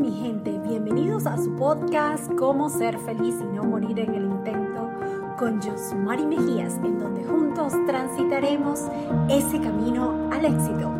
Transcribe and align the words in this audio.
mi 0.00 0.18
gente, 0.18 0.50
bienvenidos 0.66 1.26
a 1.26 1.36
su 1.36 1.54
podcast 1.56 2.32
Cómo 2.38 2.70
ser 2.70 2.98
feliz 3.00 3.34
y 3.38 3.44
no 3.54 3.64
morir 3.64 3.98
en 3.98 4.14
el 4.14 4.24
intento 4.24 4.90
con 5.38 5.60
Josmari 5.60 6.24
Mejías, 6.24 6.72
en 6.76 6.98
donde 6.98 7.22
juntos 7.22 7.74
transitaremos 7.86 8.80
ese 9.28 9.60
camino 9.60 10.30
al 10.32 10.46
éxito. 10.46 10.90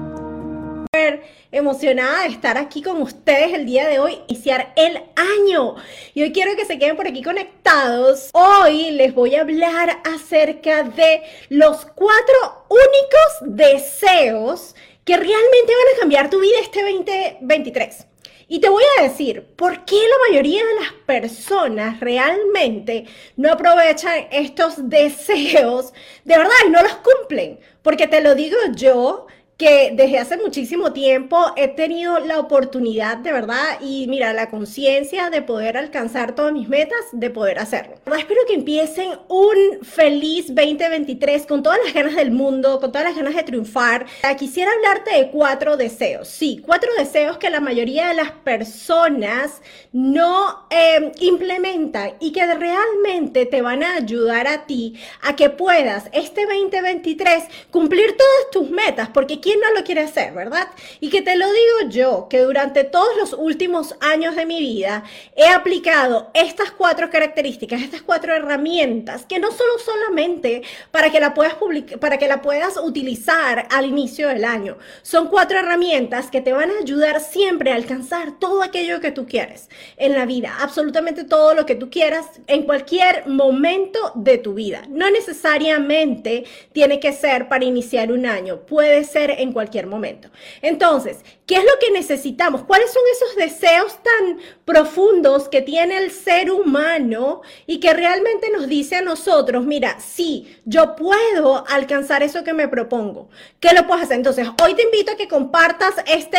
Emocionada 1.50 2.24
de 2.24 2.28
estar 2.28 2.58
aquí 2.58 2.82
con 2.82 3.00
ustedes 3.00 3.54
el 3.54 3.64
día 3.64 3.88
de 3.88 3.98
hoy, 3.98 4.18
iniciar 4.28 4.74
el 4.76 4.96
año. 5.16 5.76
Y 6.12 6.22
hoy 6.22 6.32
quiero 6.32 6.54
que 6.54 6.66
se 6.66 6.78
queden 6.78 6.96
por 6.96 7.06
aquí 7.06 7.22
conectados. 7.22 8.28
Hoy 8.34 8.90
les 8.90 9.14
voy 9.14 9.34
a 9.34 9.40
hablar 9.40 10.02
acerca 10.04 10.82
de 10.82 11.22
los 11.48 11.86
cuatro 11.86 12.66
únicos 12.68 13.56
deseos 13.56 14.74
que 15.06 15.16
realmente 15.16 15.72
van 15.72 15.96
a 15.96 16.00
cambiar 16.00 16.28
tu 16.28 16.38
vida 16.38 16.58
este 16.60 16.82
2023. 16.82 18.09
Y 18.52 18.58
te 18.58 18.68
voy 18.68 18.82
a 18.98 19.04
decir, 19.04 19.44
¿por 19.54 19.84
qué 19.84 19.94
la 19.94 20.28
mayoría 20.28 20.64
de 20.64 20.74
las 20.80 20.92
personas 21.06 22.00
realmente 22.00 23.04
no 23.36 23.52
aprovechan 23.52 24.26
estos 24.32 24.88
deseos 24.88 25.92
de 26.24 26.36
verdad 26.36 26.50
y 26.66 26.70
no 26.70 26.82
los 26.82 26.94
cumplen? 26.96 27.60
Porque 27.80 28.08
te 28.08 28.20
lo 28.20 28.34
digo 28.34 28.56
yo, 28.74 29.28
que 29.60 29.92
desde 29.92 30.18
hace 30.18 30.38
muchísimo 30.38 30.94
tiempo 30.94 31.38
he 31.54 31.68
tenido 31.68 32.18
la 32.18 32.38
oportunidad 32.38 33.18
de 33.18 33.30
verdad 33.30 33.78
y 33.82 34.06
mira, 34.08 34.32
la 34.32 34.48
conciencia 34.48 35.28
de 35.28 35.42
poder 35.42 35.76
alcanzar 35.76 36.34
todas 36.34 36.54
mis 36.54 36.66
metas, 36.66 36.98
de 37.12 37.28
poder 37.28 37.58
hacerlo. 37.58 37.96
espero 38.18 38.40
que 38.46 38.54
empiecen 38.54 39.10
un 39.28 39.84
feliz 39.84 40.46
2023 40.46 41.44
con 41.44 41.62
todas 41.62 41.78
las 41.84 41.92
ganas 41.92 42.16
del 42.16 42.30
mundo, 42.30 42.80
con 42.80 42.90
todas 42.90 43.08
las 43.08 43.16
ganas 43.16 43.34
de 43.34 43.42
triunfar. 43.42 44.06
Quisiera 44.38 44.72
hablarte 44.72 45.14
de 45.14 45.30
cuatro 45.30 45.76
deseos. 45.76 46.26
Sí, 46.26 46.62
cuatro 46.64 46.90
deseos 46.96 47.36
que 47.36 47.50
la 47.50 47.60
mayoría 47.60 48.08
de 48.08 48.14
las 48.14 48.30
personas 48.30 49.60
no 49.92 50.68
eh, 50.70 51.12
implementan 51.20 52.12
y 52.18 52.32
que 52.32 52.46
realmente 52.46 53.44
te 53.44 53.60
van 53.60 53.82
a 53.82 53.96
ayudar 53.96 54.46
a 54.46 54.64
ti 54.64 54.94
a 55.20 55.36
que 55.36 55.50
puedas 55.50 56.04
este 56.12 56.46
2023 56.46 57.44
cumplir 57.70 58.16
todas 58.16 58.50
tus 58.52 58.70
metas, 58.70 59.10
porque 59.10 59.38
¿quién 59.50 59.60
no 59.60 59.74
lo 59.74 59.84
quiere 59.84 60.02
hacer, 60.02 60.32
verdad? 60.32 60.68
Y 61.00 61.10
que 61.10 61.22
te 61.22 61.34
lo 61.34 61.46
digo 61.46 61.90
yo, 61.90 62.28
que 62.30 62.38
durante 62.38 62.84
todos 62.84 63.16
los 63.16 63.32
últimos 63.32 63.96
años 64.00 64.36
de 64.36 64.46
mi 64.46 64.60
vida 64.60 65.02
he 65.34 65.48
aplicado 65.48 66.30
estas 66.34 66.70
cuatro 66.70 67.10
características, 67.10 67.82
estas 67.82 68.02
cuatro 68.02 68.32
herramientas, 68.32 69.26
que 69.26 69.40
no 69.40 69.50
solo 69.50 69.80
solamente 69.80 70.62
para 70.92 71.10
que 71.10 71.18
la 71.18 71.34
puedas 71.34 71.56
para 72.00 72.16
que 72.16 72.28
la 72.28 72.42
puedas 72.42 72.76
utilizar 72.76 73.66
al 73.72 73.86
inicio 73.86 74.28
del 74.28 74.44
año, 74.44 74.78
son 75.02 75.26
cuatro 75.26 75.58
herramientas 75.58 76.30
que 76.30 76.40
te 76.40 76.52
van 76.52 76.70
a 76.70 76.78
ayudar 76.78 77.20
siempre 77.20 77.72
a 77.72 77.74
alcanzar 77.74 78.38
todo 78.38 78.62
aquello 78.62 79.00
que 79.00 79.10
tú 79.10 79.26
quieres 79.26 79.68
en 79.96 80.12
la 80.14 80.26
vida, 80.26 80.58
absolutamente 80.60 81.24
todo 81.24 81.54
lo 81.54 81.66
que 81.66 81.74
tú 81.74 81.90
quieras 81.90 82.26
en 82.46 82.62
cualquier 82.62 83.26
momento 83.26 84.12
de 84.14 84.38
tu 84.38 84.54
vida. 84.54 84.82
No 84.88 85.10
necesariamente 85.10 86.44
tiene 86.72 87.00
que 87.00 87.12
ser 87.12 87.48
para 87.48 87.64
iniciar 87.64 88.12
un 88.12 88.26
año, 88.26 88.60
puede 88.60 89.02
ser 89.02 89.39
en 89.40 89.52
cualquier 89.52 89.86
momento. 89.86 90.28
Entonces, 90.62 91.18
¿qué 91.46 91.56
es 91.56 91.64
lo 91.64 91.78
que 91.80 91.90
necesitamos? 91.90 92.64
¿Cuáles 92.64 92.92
son 92.92 93.02
esos 93.12 93.36
deseos 93.36 93.98
tan 94.02 94.38
profundos 94.64 95.48
que 95.48 95.62
tiene 95.62 95.98
el 95.98 96.10
ser 96.10 96.50
humano 96.50 97.42
y 97.66 97.80
que 97.80 97.92
realmente 97.92 98.50
nos 98.50 98.68
dice 98.68 98.96
a 98.96 99.02
nosotros, 99.02 99.64
mira, 99.64 99.98
sí, 100.00 100.56
yo 100.64 100.94
puedo 100.96 101.64
alcanzar 101.68 102.22
eso 102.22 102.44
que 102.44 102.52
me 102.52 102.68
propongo? 102.68 103.28
¿Qué 103.58 103.72
lo 103.74 103.86
puedes 103.86 104.04
hacer? 104.04 104.16
Entonces, 104.16 104.48
hoy 104.62 104.74
te 104.74 104.82
invito 104.82 105.12
a 105.12 105.16
que 105.16 105.28
compartas 105.28 105.94
este 106.06 106.38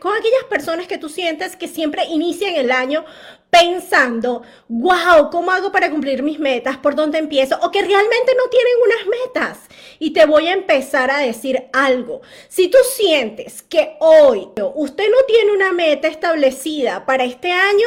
con 0.00 0.16
aquellas 0.16 0.44
personas 0.48 0.86
que 0.86 0.98
tú 0.98 1.08
sientes 1.08 1.56
que 1.56 1.68
siempre 1.68 2.04
inician 2.06 2.54
el 2.54 2.70
año 2.70 3.04
pensando, 3.50 4.42
wow, 4.68 5.30
¿cómo 5.30 5.50
hago 5.50 5.72
para 5.72 5.90
cumplir 5.90 6.22
mis 6.22 6.38
metas? 6.38 6.78
¿Por 6.78 6.94
dónde 6.94 7.18
empiezo? 7.18 7.58
O 7.62 7.70
que 7.70 7.82
realmente 7.82 8.32
no 8.36 8.48
tienen 8.48 8.72
unas 8.84 9.06
metas. 9.06 9.58
Y 9.98 10.12
te 10.12 10.24
voy 10.24 10.48
a 10.48 10.52
empezar 10.52 11.10
a 11.10 11.18
decir 11.18 11.68
algo. 11.72 12.22
Si 12.48 12.68
tú 12.68 12.78
sientes 12.94 13.62
que 13.62 13.96
hoy 14.00 14.48
usted 14.74 15.10
no 15.10 15.24
tiene 15.26 15.52
una 15.52 15.72
meta 15.72 16.08
establecida 16.08 17.04
para 17.04 17.24
este 17.24 17.50
año, 17.50 17.86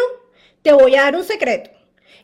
te 0.62 0.74
voy 0.74 0.96
a 0.96 1.04
dar 1.04 1.16
un 1.16 1.24
secreto. 1.24 1.72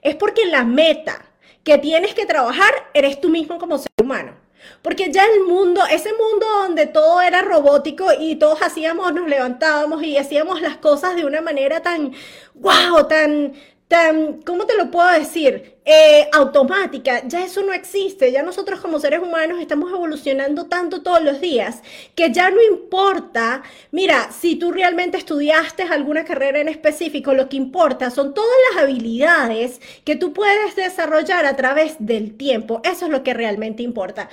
Es 0.02 0.16
porque 0.16 0.46
la 0.46 0.64
meta 0.64 1.26
que 1.64 1.78
tienes 1.78 2.14
que 2.14 2.26
trabajar 2.26 2.90
eres 2.94 3.20
tú 3.20 3.30
mismo 3.30 3.58
como 3.58 3.78
ser 3.78 3.92
humano. 4.02 4.49
Porque 4.82 5.12
ya 5.12 5.26
el 5.26 5.42
mundo, 5.46 5.82
ese 5.90 6.12
mundo 6.14 6.46
donde 6.64 6.86
todo 6.88 7.22
era 7.22 7.42
robótico 7.42 8.08
y 8.20 8.36
todos 8.36 8.62
hacíamos, 8.62 9.14
nos 9.14 9.28
levantábamos 9.28 10.04
y 10.04 10.18
hacíamos 10.18 10.62
las 10.62 10.78
cosas 10.78 11.16
de 11.16 11.26
una 11.26 11.42
manera 11.42 11.82
tan, 11.82 12.14
wow, 12.56 13.08
tan, 13.08 13.54
tan, 13.88 14.42
¿cómo 14.44 14.66
te 14.66 14.78
lo 14.78 14.92
puedo 14.92 15.10
decir? 15.10 15.79
Eh, 15.92 16.30
automática, 16.34 17.24
ya 17.26 17.44
eso 17.44 17.64
no 17.64 17.74
existe, 17.74 18.32
ya 18.32 18.44
nosotros 18.44 18.80
como 18.80 19.00
seres 19.00 19.22
humanos 19.24 19.58
estamos 19.60 19.92
evolucionando 19.92 20.68
tanto 20.68 21.02
todos 21.02 21.24
los 21.24 21.42
días 21.42 21.82
que 22.14 22.32
ya 22.32 22.52
no 22.52 22.62
importa, 22.62 23.64
mira, 23.90 24.32
si 24.32 24.56
tú 24.56 24.72
realmente 24.72 25.18
estudiaste 25.18 25.82
alguna 25.82 26.26
carrera 26.26 26.60
en 26.60 26.68
específico, 26.68 27.34
lo 27.34 27.50
que 27.50 27.58
importa 27.58 28.12
son 28.12 28.36
todas 28.36 28.56
las 28.70 28.84
habilidades 28.84 29.82
que 30.04 30.16
tú 30.16 30.32
puedes 30.32 30.76
desarrollar 30.76 31.48
a 31.48 31.56
través 31.56 31.96
del 31.98 32.38
tiempo, 32.38 32.82
eso 32.84 33.06
es 33.06 33.12
lo 33.12 33.24
que 33.24 33.34
realmente 33.34 33.82
importa. 33.82 34.30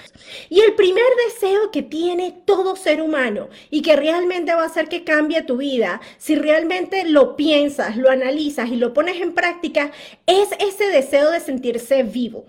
Y 0.50 0.60
el 0.60 0.74
primer 0.74 1.08
deseo 1.26 1.70
que 1.70 1.82
tiene 1.82 2.36
todo 2.44 2.76
ser 2.76 3.00
humano 3.00 3.48
y 3.70 3.80
que 3.80 3.96
realmente 3.96 4.54
va 4.54 4.64
a 4.64 4.66
hacer 4.66 4.90
que 4.90 5.04
cambie 5.04 5.40
tu 5.40 5.56
vida, 5.56 6.02
si 6.18 6.34
realmente 6.34 7.06
lo 7.06 7.34
piensas, 7.34 7.96
lo 7.96 8.10
analizas 8.10 8.68
y 8.68 8.76
lo 8.76 8.92
pones 8.92 9.22
en 9.22 9.32
práctica, 9.32 9.90
es 10.26 10.50
ese 10.58 10.88
deseo 10.88 11.30
de 11.30 11.45
sentirse 11.46 12.02
vivo. 12.02 12.44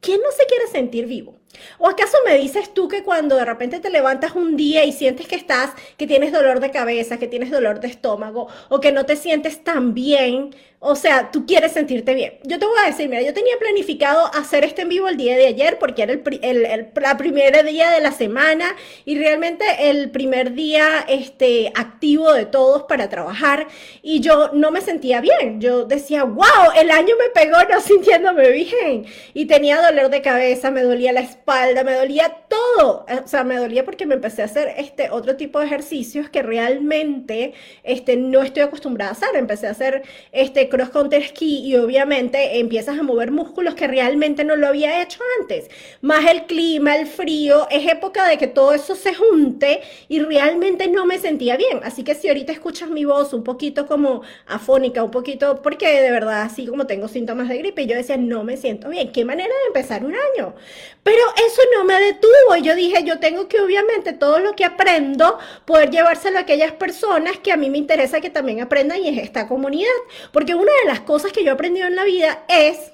¿Quién 0.00 0.20
no 0.20 0.30
se 0.30 0.46
quiere 0.46 0.66
sentir 0.68 1.06
vivo? 1.06 1.36
¿O 1.78 1.88
acaso 1.88 2.16
me 2.26 2.38
dices 2.38 2.72
tú 2.74 2.88
que 2.88 3.02
cuando 3.02 3.36
de 3.36 3.44
repente 3.44 3.80
te 3.80 3.90
levantas 3.90 4.34
un 4.34 4.56
día 4.56 4.84
y 4.84 4.92
sientes 4.92 5.28
que 5.28 5.36
estás, 5.36 5.70
que 5.96 6.06
tienes 6.06 6.32
dolor 6.32 6.60
de 6.60 6.70
cabeza, 6.70 7.18
que 7.18 7.28
tienes 7.28 7.50
dolor 7.50 7.80
de 7.80 7.88
estómago 7.88 8.48
o 8.68 8.80
que 8.80 8.92
no 8.92 9.04
te 9.06 9.16
sientes 9.16 9.62
tan 9.64 9.94
bien, 9.94 10.54
o 10.84 10.96
sea, 10.96 11.30
tú 11.30 11.46
quieres 11.46 11.70
sentirte 11.70 12.12
bien. 12.12 12.40
Yo 12.42 12.58
te 12.58 12.66
voy 12.66 12.76
a 12.82 12.88
decir, 12.88 13.08
mira, 13.08 13.22
yo 13.22 13.32
tenía 13.32 13.56
planificado 13.56 14.26
hacer 14.34 14.64
este 14.64 14.82
en 14.82 14.88
vivo 14.88 15.08
el 15.08 15.16
día 15.16 15.36
de 15.36 15.46
ayer 15.46 15.78
porque 15.78 16.02
era 16.02 16.12
el, 16.12 16.90
la 17.00 17.16
primer 17.16 17.64
día 17.64 17.92
de 17.92 18.00
la 18.00 18.10
semana 18.10 18.74
y 19.04 19.16
realmente 19.16 19.64
el 19.78 20.10
primer 20.10 20.54
día 20.54 21.04
este, 21.08 21.70
activo 21.76 22.32
de 22.32 22.46
todos 22.46 22.82
para 22.82 23.08
trabajar 23.08 23.68
y 24.02 24.18
yo 24.18 24.50
no 24.54 24.72
me 24.72 24.80
sentía 24.80 25.20
bien. 25.20 25.60
Yo 25.60 25.84
decía, 25.84 26.24
wow, 26.24 26.72
el 26.76 26.90
año 26.90 27.14
me 27.16 27.30
pegó 27.30 27.58
no 27.70 27.80
sintiéndome 27.80 28.50
bien 28.50 29.06
y 29.34 29.46
tenía 29.46 29.80
dolor 29.80 30.10
de 30.10 30.20
cabeza, 30.20 30.72
me 30.72 30.82
dolía 30.82 31.12
la 31.12 31.20
espalda, 31.20 31.41
me 31.84 31.94
dolía 31.94 32.41
todo. 32.52 33.06
O 33.24 33.28
sea, 33.28 33.44
me 33.44 33.56
dolía 33.56 33.84
porque 33.84 34.06
me 34.06 34.14
empecé 34.14 34.42
a 34.42 34.44
hacer 34.44 34.74
este 34.76 35.10
otro 35.10 35.36
tipo 35.36 35.58
de 35.58 35.66
ejercicios 35.66 36.28
que 36.28 36.42
realmente 36.42 37.54
este, 37.82 38.16
no 38.16 38.42
estoy 38.42 38.62
acostumbrada 38.62 39.10
a 39.10 39.14
hacer. 39.14 39.30
Empecé 39.34 39.66
a 39.66 39.70
hacer 39.70 40.02
este 40.32 40.68
cross 40.68 40.90
country 40.90 41.22
ski 41.22 41.60
y 41.66 41.76
obviamente 41.76 42.58
empiezas 42.58 42.98
a 42.98 43.02
mover 43.02 43.30
músculos 43.30 43.74
que 43.74 43.86
realmente 43.86 44.44
no 44.44 44.56
lo 44.56 44.66
había 44.66 45.02
hecho 45.02 45.20
antes. 45.40 45.70
Más 46.00 46.26
el 46.30 46.44
clima, 46.44 46.96
el 46.96 47.06
frío, 47.06 47.66
es 47.70 47.90
época 47.90 48.28
de 48.28 48.36
que 48.38 48.46
todo 48.46 48.72
eso 48.74 48.94
se 48.94 49.14
junte 49.14 49.80
y 50.08 50.20
realmente 50.20 50.88
no 50.88 51.06
me 51.06 51.18
sentía 51.18 51.56
bien. 51.56 51.80
Así 51.82 52.04
que 52.04 52.14
si 52.14 52.28
ahorita 52.28 52.52
escuchas 52.52 52.90
mi 52.90 53.04
voz 53.04 53.32
un 53.32 53.44
poquito 53.44 53.86
como 53.86 54.22
afónica, 54.46 55.02
un 55.02 55.10
poquito, 55.10 55.62
porque 55.62 56.00
de 56.00 56.10
verdad 56.10 56.42
así 56.42 56.66
como 56.66 56.86
tengo 56.86 57.08
síntomas 57.08 57.48
de 57.48 57.58
gripe, 57.58 57.86
yo 57.86 57.96
decía, 57.96 58.16
no 58.16 58.44
me 58.44 58.56
siento 58.56 58.88
bien. 58.88 59.12
¿Qué 59.12 59.24
manera 59.24 59.48
de 59.48 59.66
empezar 59.68 60.04
un 60.04 60.14
año? 60.14 60.54
Pero 61.02 61.22
eso 61.36 61.62
no 61.76 61.84
me 61.84 61.94
detuvo 62.00 62.32
y 62.56 62.62
yo 62.62 62.74
dije, 62.74 63.02
yo 63.04 63.18
tengo 63.18 63.48
que 63.48 63.60
obviamente 63.60 64.12
todo 64.12 64.38
lo 64.38 64.54
que 64.54 64.64
aprendo 64.64 65.38
poder 65.64 65.90
llevárselo 65.90 66.38
a 66.38 66.42
aquellas 66.42 66.72
personas 66.72 67.38
que 67.38 67.52
a 67.52 67.56
mí 67.56 67.70
me 67.70 67.78
interesa 67.78 68.20
que 68.20 68.30
también 68.30 68.60
aprendan 68.60 69.02
y 69.02 69.08
es 69.08 69.18
esta 69.18 69.48
comunidad. 69.48 69.90
Porque 70.32 70.54
una 70.54 70.72
de 70.82 70.88
las 70.88 71.00
cosas 71.00 71.32
que 71.32 71.42
yo 71.44 71.50
he 71.50 71.54
aprendido 71.54 71.86
en 71.86 71.96
la 71.96 72.04
vida 72.04 72.44
es 72.48 72.91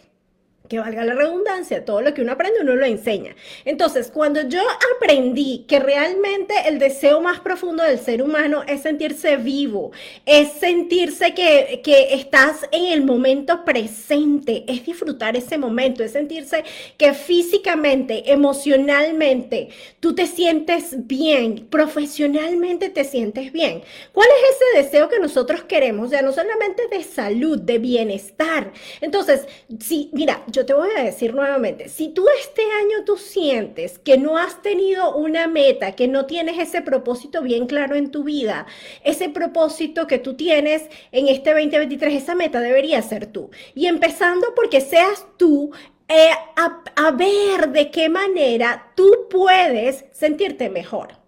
que 0.69 0.79
valga 0.79 1.05
la 1.05 1.15
redundancia, 1.15 1.85
todo 1.85 2.01
lo 2.03 2.15
que 2.15 2.23
uno 2.23 2.33
aprende 2.33 2.61
uno 2.61 2.77
lo 2.77 2.85
enseña. 2.85 3.35
Entonces, 3.65 4.11
cuando 4.13 4.43
yo 4.43 4.61
aprendí 4.97 5.65
que 5.67 5.81
realmente 5.81 6.55
el 6.67 6.79
deseo 6.79 7.21
más 7.21 7.41
profundo 7.41 7.83
del 7.83 7.99
ser 7.99 8.23
humano 8.23 8.63
es 8.67 8.83
sentirse 8.83 9.37
vivo, 9.37 9.93
es 10.27 10.53
sentirse 10.53 11.35
que, 11.35 11.81
que 11.83 12.15
estás 12.15 12.69
en 12.71 12.93
el 12.93 13.05
momento 13.05 13.65
presente, 13.65 14.65
es 14.69 14.85
disfrutar 14.85 15.37
ese 15.37 15.59
momento, 15.59 16.05
es 16.05 16.13
sentirse 16.13 16.65
que 16.97 17.15
físicamente, 17.15 18.33
emocionalmente, 18.33 19.69
tú 20.01 20.15
te 20.15 20.27
sientes 20.27 21.07
bien, 21.07 21.67
profesionalmente 21.71 22.91
te 22.91 23.05
sientes 23.05 23.53
bien. 23.53 23.83
¿Cuál 24.13 24.29
es 24.29 24.57
ese 24.57 24.85
deseo 24.85 25.09
que 25.09 25.19
nosotros 25.19 25.63
queremos? 25.65 26.11
Ya 26.11 26.23
no 26.23 26.33
solamente 26.33 26.89
de 26.89 27.03
salud, 27.03 27.59
de 27.59 27.79
bienestar. 27.79 28.73
Entonces, 29.01 29.47
si, 29.81 30.11
mira, 30.13 30.43
yo 30.49 30.58
yo 30.59 30.67
te 30.67 30.75
voy 30.75 30.89
a 30.97 31.05
decir 31.05 31.35
nuevamente, 31.35 31.89
si 31.89 32.09
tú 32.09 32.27
este 32.41 32.63
año 32.63 33.05
tú 33.05 33.17
sientes 33.17 34.01
que 34.01 34.19
no 34.19 34.37
has 34.37 34.61
tenido 34.61 35.15
una 35.15 35.47
meta, 35.47 35.93
que 35.93 36.09
no 36.09 36.27
tienes 36.27 36.59
ese 36.59 36.83
propósito 36.83 37.43
bien 37.43 37.69
claro 37.69 37.95
en 37.95 38.11
tu 38.11 38.25
vida, 38.25 38.67
ese 39.05 39.29
propósito 39.29 40.09
que 40.09 40.19
tú 40.19 40.35
tienes 40.35 40.83
en 41.13 41.29
este 41.29 41.51
2023, 41.53 42.13
esa 42.13 42.35
meta 42.35 42.59
debería 42.61 43.01
ser 43.03 43.27
tú. 43.27 43.51
Y 43.77 43.87
empezando 43.87 44.49
porque 44.57 44.81
seas 44.81 45.25
tú 45.37 45.71
eh, 46.09 46.31
a, 46.57 47.11
ver 47.13 47.69
de 47.69 47.93
qué 47.93 48.09
manera 48.09 48.91
tú 48.97 49.29
puedes 49.31 50.07
sentirte 50.11 50.71
mejor. 50.71 51.19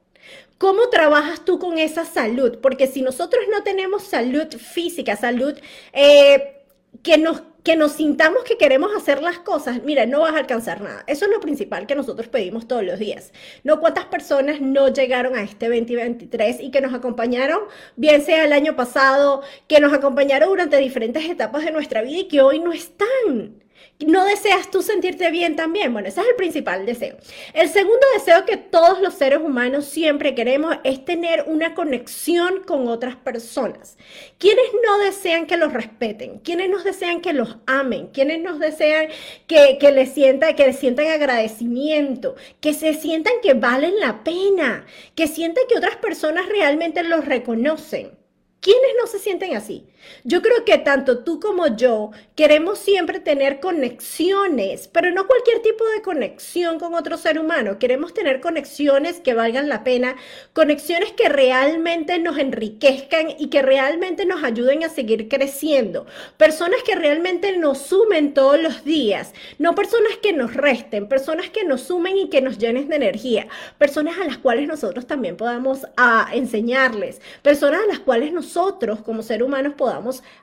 ¿Cómo 0.58 0.88
trabajas 0.88 1.44
tú 1.44 1.60
con 1.60 1.78
esa 1.78 2.04
salud? 2.04 2.58
Porque 2.60 2.88
si 2.88 3.00
nosotros 3.00 3.44
no 3.48 3.62
tenemos 3.62 4.02
salud 4.02 4.48
física, 4.56 5.14
salud 5.14 5.56
eh, 5.92 6.64
que 7.04 7.16
nos 7.16 7.42
que 7.62 7.76
nos 7.76 7.92
sintamos 7.92 8.44
que 8.44 8.56
queremos 8.56 8.94
hacer 8.94 9.22
las 9.22 9.38
cosas, 9.38 9.82
mira, 9.82 10.06
no 10.06 10.20
vas 10.20 10.34
a 10.34 10.38
alcanzar 10.38 10.80
nada. 10.80 11.04
Eso 11.06 11.26
es 11.26 11.30
lo 11.30 11.40
principal 11.40 11.86
que 11.86 11.94
nosotros 11.94 12.28
pedimos 12.28 12.66
todos 12.66 12.84
los 12.84 12.98
días. 12.98 13.32
No 13.64 13.80
cuántas 13.80 14.06
personas 14.06 14.60
no 14.60 14.88
llegaron 14.88 15.36
a 15.36 15.42
este 15.42 15.68
2023 15.68 16.60
y 16.60 16.70
que 16.70 16.80
nos 16.80 16.94
acompañaron, 16.94 17.60
bien 17.96 18.22
sea 18.22 18.44
el 18.44 18.52
año 18.52 18.76
pasado, 18.76 19.42
que 19.68 19.80
nos 19.80 19.92
acompañaron 19.92 20.48
durante 20.48 20.78
diferentes 20.78 21.24
etapas 21.28 21.64
de 21.64 21.72
nuestra 21.72 22.02
vida 22.02 22.18
y 22.20 22.28
que 22.28 22.40
hoy 22.40 22.60
no 22.60 22.72
están. 22.72 23.60
¿No 24.06 24.24
deseas 24.24 24.70
tú 24.70 24.80
sentirte 24.80 25.30
bien 25.30 25.56
también? 25.56 25.92
Bueno, 25.92 26.08
ese 26.08 26.22
es 26.22 26.28
el 26.28 26.34
principal 26.34 26.86
deseo. 26.86 27.18
El 27.52 27.68
segundo 27.68 28.06
deseo 28.14 28.46
que 28.46 28.56
todos 28.56 29.02
los 29.02 29.12
seres 29.12 29.40
humanos 29.40 29.84
siempre 29.84 30.34
queremos 30.34 30.76
es 30.84 31.04
tener 31.04 31.44
una 31.46 31.74
conexión 31.74 32.62
con 32.66 32.88
otras 32.88 33.16
personas. 33.16 33.98
¿Quiénes 34.38 34.64
no 34.86 34.98
desean 35.00 35.46
que 35.46 35.58
los 35.58 35.74
respeten? 35.74 36.38
¿Quiénes 36.38 36.70
nos 36.70 36.82
desean 36.82 37.20
que 37.20 37.34
los 37.34 37.58
amen? 37.66 38.06
¿Quiénes 38.06 38.40
nos 38.40 38.58
desean 38.58 39.08
que, 39.46 39.76
les 39.92 40.12
sientan, 40.14 40.56
que 40.56 40.66
les 40.66 40.78
sientan 40.78 41.08
agradecimiento? 41.08 42.36
Que 42.60 42.72
se 42.72 42.94
sientan 42.94 43.34
que 43.42 43.52
valen 43.52 44.00
la 44.00 44.24
pena, 44.24 44.86
que 45.14 45.26
sientan 45.26 45.64
que 45.68 45.76
otras 45.76 45.96
personas 45.96 46.48
realmente 46.48 47.02
los 47.02 47.26
reconocen. 47.26 48.12
¿Quiénes 48.60 48.90
no 48.98 49.06
se 49.06 49.18
sienten 49.18 49.56
así? 49.56 49.89
Yo 50.24 50.42
creo 50.42 50.64
que 50.64 50.78
tanto 50.78 51.20
tú 51.20 51.40
como 51.40 51.76
yo 51.76 52.10
queremos 52.34 52.78
siempre 52.78 53.20
tener 53.20 53.60
conexiones, 53.60 54.88
pero 54.88 55.10
no 55.12 55.26
cualquier 55.26 55.60
tipo 55.62 55.84
de 55.86 56.02
conexión 56.02 56.78
con 56.78 56.94
otro 56.94 57.16
ser 57.16 57.38
humano. 57.38 57.78
Queremos 57.78 58.12
tener 58.12 58.40
conexiones 58.40 59.20
que 59.20 59.34
valgan 59.34 59.68
la 59.68 59.84
pena, 59.84 60.16
conexiones 60.52 61.12
que 61.12 61.28
realmente 61.28 62.18
nos 62.18 62.38
enriquezcan 62.38 63.28
y 63.38 63.48
que 63.48 63.62
realmente 63.62 64.26
nos 64.26 64.42
ayuden 64.42 64.84
a 64.84 64.88
seguir 64.88 65.28
creciendo. 65.28 66.06
Personas 66.36 66.82
que 66.82 66.96
realmente 66.96 67.56
nos 67.56 67.78
sumen 67.78 68.34
todos 68.34 68.60
los 68.60 68.84
días, 68.84 69.32
no 69.58 69.74
personas 69.74 70.16
que 70.22 70.32
nos 70.32 70.54
resten, 70.54 71.08
personas 71.08 71.50
que 71.50 71.64
nos 71.64 71.82
sumen 71.82 72.18
y 72.18 72.28
que 72.28 72.42
nos 72.42 72.58
llenen 72.58 72.88
de 72.88 72.96
energía, 72.96 73.46
personas 73.78 74.18
a 74.18 74.24
las 74.24 74.38
cuales 74.38 74.66
nosotros 74.66 75.06
también 75.06 75.36
podamos 75.36 75.84
a, 75.84 75.88
ah, 75.96 76.28
enseñarles, 76.34 77.20
personas 77.42 77.82
a 77.84 77.86
las 77.86 78.00
cuales 78.00 78.32
nos 78.32 78.40
nosotros 78.40 79.00
como 79.02 79.22
seres 79.22 79.46
humanos 79.46 79.74
podamos 79.76 79.89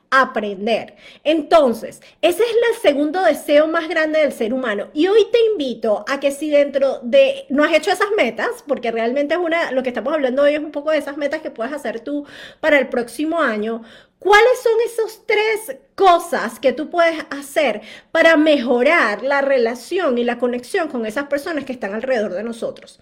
aprender. 0.10 0.96
Entonces, 1.24 2.02
ese 2.22 2.44
es 2.44 2.50
el 2.50 2.82
segundo 2.82 3.22
deseo 3.24 3.68
más 3.68 3.88
grande 3.90 4.20
del 4.20 4.32
ser 4.32 4.54
humano. 4.54 4.90
Y 4.94 5.08
hoy 5.08 5.28
te 5.32 5.40
invito 5.52 6.06
a 6.08 6.20
que 6.20 6.32
si 6.32 6.50
dentro 6.50 7.00
de, 7.04 7.46
no 7.50 7.64
has 7.64 7.74
hecho 7.74 7.92
esas 7.92 8.10
metas, 8.16 8.64
porque 8.68 8.92
realmente 8.92 9.34
es 9.34 9.40
una, 9.40 9.72
lo 9.72 9.84
que 9.84 9.90
estamos 9.90 10.14
hablando 10.14 10.44
hoy 10.44 10.54
es 10.54 10.60
un 10.60 10.72
poco 10.72 10.92
de 10.92 10.98
esas 10.98 11.18
metas 11.18 11.42
que 11.42 11.52
puedes 11.52 11.74
hacer 11.74 12.00
tú 12.00 12.26
para 12.60 12.80
el 12.80 12.88
próximo 12.88 13.40
año, 13.40 13.82
¿Cuáles 14.20 14.60
son 14.64 14.74
esas 14.84 15.22
tres 15.28 15.78
cosas 15.94 16.60
que 16.60 16.74
tú 16.74 16.90
puedes 16.90 17.24
hacer 17.30 17.82
para 18.12 18.36
mejorar 18.36 19.22
la 19.22 19.42
relación 19.42 20.18
y 20.18 20.24
la 20.24 20.40
conexión 20.40 20.90
con 20.90 21.06
esas 21.06 21.28
personas 21.28 21.66
que 21.66 21.74
están 21.74 21.94
alrededor 21.94 22.34
de 22.34 22.42
nosotros? 22.42 23.00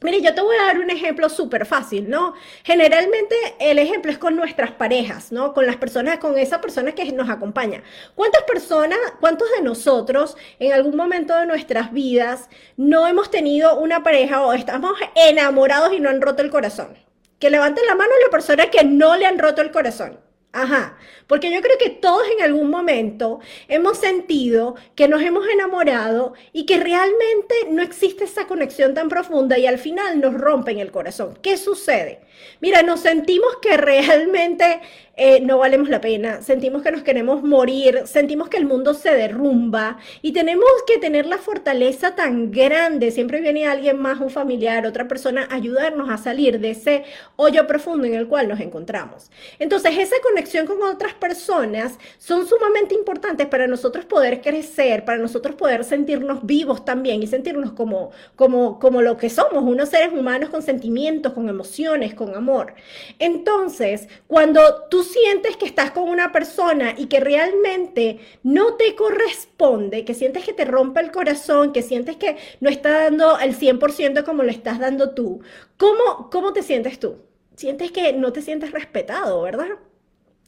Mire, 0.00 0.22
yo 0.22 0.32
te 0.32 0.40
voy 0.42 0.54
a 0.56 0.66
dar 0.66 0.78
un 0.78 0.90
ejemplo 0.90 1.28
súper 1.28 1.66
fácil, 1.66 2.08
¿no? 2.08 2.34
Generalmente 2.62 3.34
el 3.58 3.80
ejemplo 3.80 4.12
es 4.12 4.18
con 4.18 4.36
nuestras 4.36 4.70
parejas, 4.70 5.32
¿no? 5.32 5.52
Con 5.52 5.66
las 5.66 5.76
personas, 5.76 6.18
con 6.18 6.38
esa 6.38 6.60
persona 6.60 6.92
que 6.92 7.10
nos 7.10 7.28
acompaña. 7.28 7.82
¿Cuántas 8.14 8.44
personas, 8.44 8.98
cuántos 9.18 9.50
de 9.50 9.62
nosotros 9.62 10.36
en 10.60 10.72
algún 10.72 10.94
momento 10.94 11.36
de 11.36 11.46
nuestras 11.46 11.92
vidas 11.92 12.48
no 12.76 13.08
hemos 13.08 13.32
tenido 13.32 13.76
una 13.80 14.04
pareja 14.04 14.46
o 14.46 14.52
estamos 14.52 14.92
enamorados 15.16 15.92
y 15.92 15.98
no 15.98 16.10
han 16.10 16.22
roto 16.22 16.42
el 16.42 16.50
corazón? 16.50 16.96
Que 17.40 17.50
levanten 17.50 17.84
la 17.86 17.96
mano 17.96 18.12
a 18.12 18.24
la 18.24 18.30
persona 18.30 18.70
que 18.70 18.84
no 18.84 19.16
le 19.16 19.26
han 19.26 19.38
roto 19.38 19.62
el 19.62 19.72
corazón. 19.72 20.27
Ajá, 20.52 20.96
porque 21.26 21.52
yo 21.52 21.60
creo 21.60 21.76
que 21.78 21.90
todos 21.90 22.26
en 22.36 22.42
algún 22.42 22.70
momento 22.70 23.38
hemos 23.68 23.98
sentido 23.98 24.76
que 24.94 25.06
nos 25.06 25.20
hemos 25.20 25.46
enamorado 25.46 26.32
y 26.52 26.64
que 26.64 26.78
realmente 26.78 27.54
no 27.68 27.82
existe 27.82 28.24
esa 28.24 28.46
conexión 28.46 28.94
tan 28.94 29.10
profunda 29.10 29.58
y 29.58 29.66
al 29.66 29.78
final 29.78 30.20
nos 30.20 30.34
rompen 30.34 30.78
el 30.78 30.90
corazón. 30.90 31.38
¿Qué 31.42 31.58
sucede? 31.58 32.20
Mira, 32.60 32.82
nos 32.82 33.00
sentimos 33.00 33.56
que 33.60 33.76
realmente 33.76 34.80
eh, 35.20 35.40
no 35.40 35.58
valemos 35.58 35.88
la 35.88 36.00
pena, 36.00 36.42
sentimos 36.42 36.80
que 36.80 36.92
nos 36.92 37.02
queremos 37.02 37.42
morir, 37.42 38.02
sentimos 38.06 38.48
que 38.48 38.56
el 38.56 38.66
mundo 38.66 38.94
se 38.94 39.10
derrumba 39.10 39.98
y 40.22 40.30
tenemos 40.30 40.68
que 40.86 40.98
tener 40.98 41.26
la 41.26 41.38
fortaleza 41.38 42.14
tan 42.14 42.52
grande. 42.52 43.10
Siempre 43.10 43.40
viene 43.40 43.66
alguien 43.66 43.98
más, 43.98 44.20
un 44.20 44.30
familiar, 44.30 44.86
otra 44.86 45.08
persona, 45.08 45.48
a 45.50 45.56
ayudarnos 45.56 46.08
a 46.08 46.18
salir 46.18 46.60
de 46.60 46.70
ese 46.70 47.02
hoyo 47.34 47.66
profundo 47.66 48.06
en 48.06 48.14
el 48.14 48.28
cual 48.28 48.46
nos 48.46 48.60
encontramos. 48.60 49.28
Entonces, 49.58 49.98
esa 49.98 50.14
conexión 50.22 50.66
con 50.66 50.80
otras 50.84 51.14
personas 51.14 51.98
son 52.18 52.46
sumamente 52.46 52.94
importantes 52.94 53.48
para 53.48 53.66
nosotros 53.66 54.04
poder 54.04 54.40
crecer, 54.40 55.04
para 55.04 55.18
nosotros 55.18 55.56
poder 55.56 55.82
sentirnos 55.82 56.46
vivos 56.46 56.84
también 56.84 57.24
y 57.24 57.26
sentirnos 57.26 57.72
como, 57.72 58.12
como, 58.36 58.78
como 58.78 59.02
lo 59.02 59.16
que 59.16 59.30
somos, 59.30 59.64
unos 59.64 59.88
seres 59.88 60.12
humanos 60.12 60.50
con 60.50 60.62
sentimientos, 60.62 61.32
con 61.32 61.48
emociones, 61.48 62.14
con 62.14 62.36
amor. 62.36 62.74
Entonces, 63.18 64.06
cuando 64.28 64.84
tú 64.88 65.07
sientes 65.08 65.56
que 65.56 65.66
estás 65.66 65.90
con 65.90 66.08
una 66.08 66.32
persona 66.32 66.94
y 66.96 67.06
que 67.06 67.20
realmente 67.20 68.20
no 68.42 68.74
te 68.76 68.94
corresponde, 68.94 70.04
que 70.04 70.14
sientes 70.14 70.44
que 70.44 70.52
te 70.52 70.64
rompe 70.64 71.00
el 71.00 71.10
corazón, 71.10 71.72
que 71.72 71.82
sientes 71.82 72.16
que 72.16 72.36
no 72.60 72.70
está 72.70 72.90
dando 73.04 73.38
el 73.38 73.56
100% 73.56 74.24
como 74.24 74.42
lo 74.42 74.50
estás 74.50 74.78
dando 74.78 75.14
tú, 75.14 75.40
¿cómo, 75.76 76.30
¿cómo 76.30 76.52
te 76.52 76.62
sientes 76.62 76.98
tú? 77.00 77.16
Sientes 77.56 77.90
que 77.92 78.12
no 78.12 78.32
te 78.32 78.42
sientes 78.42 78.70
respetado, 78.72 79.42
¿verdad? 79.42 79.68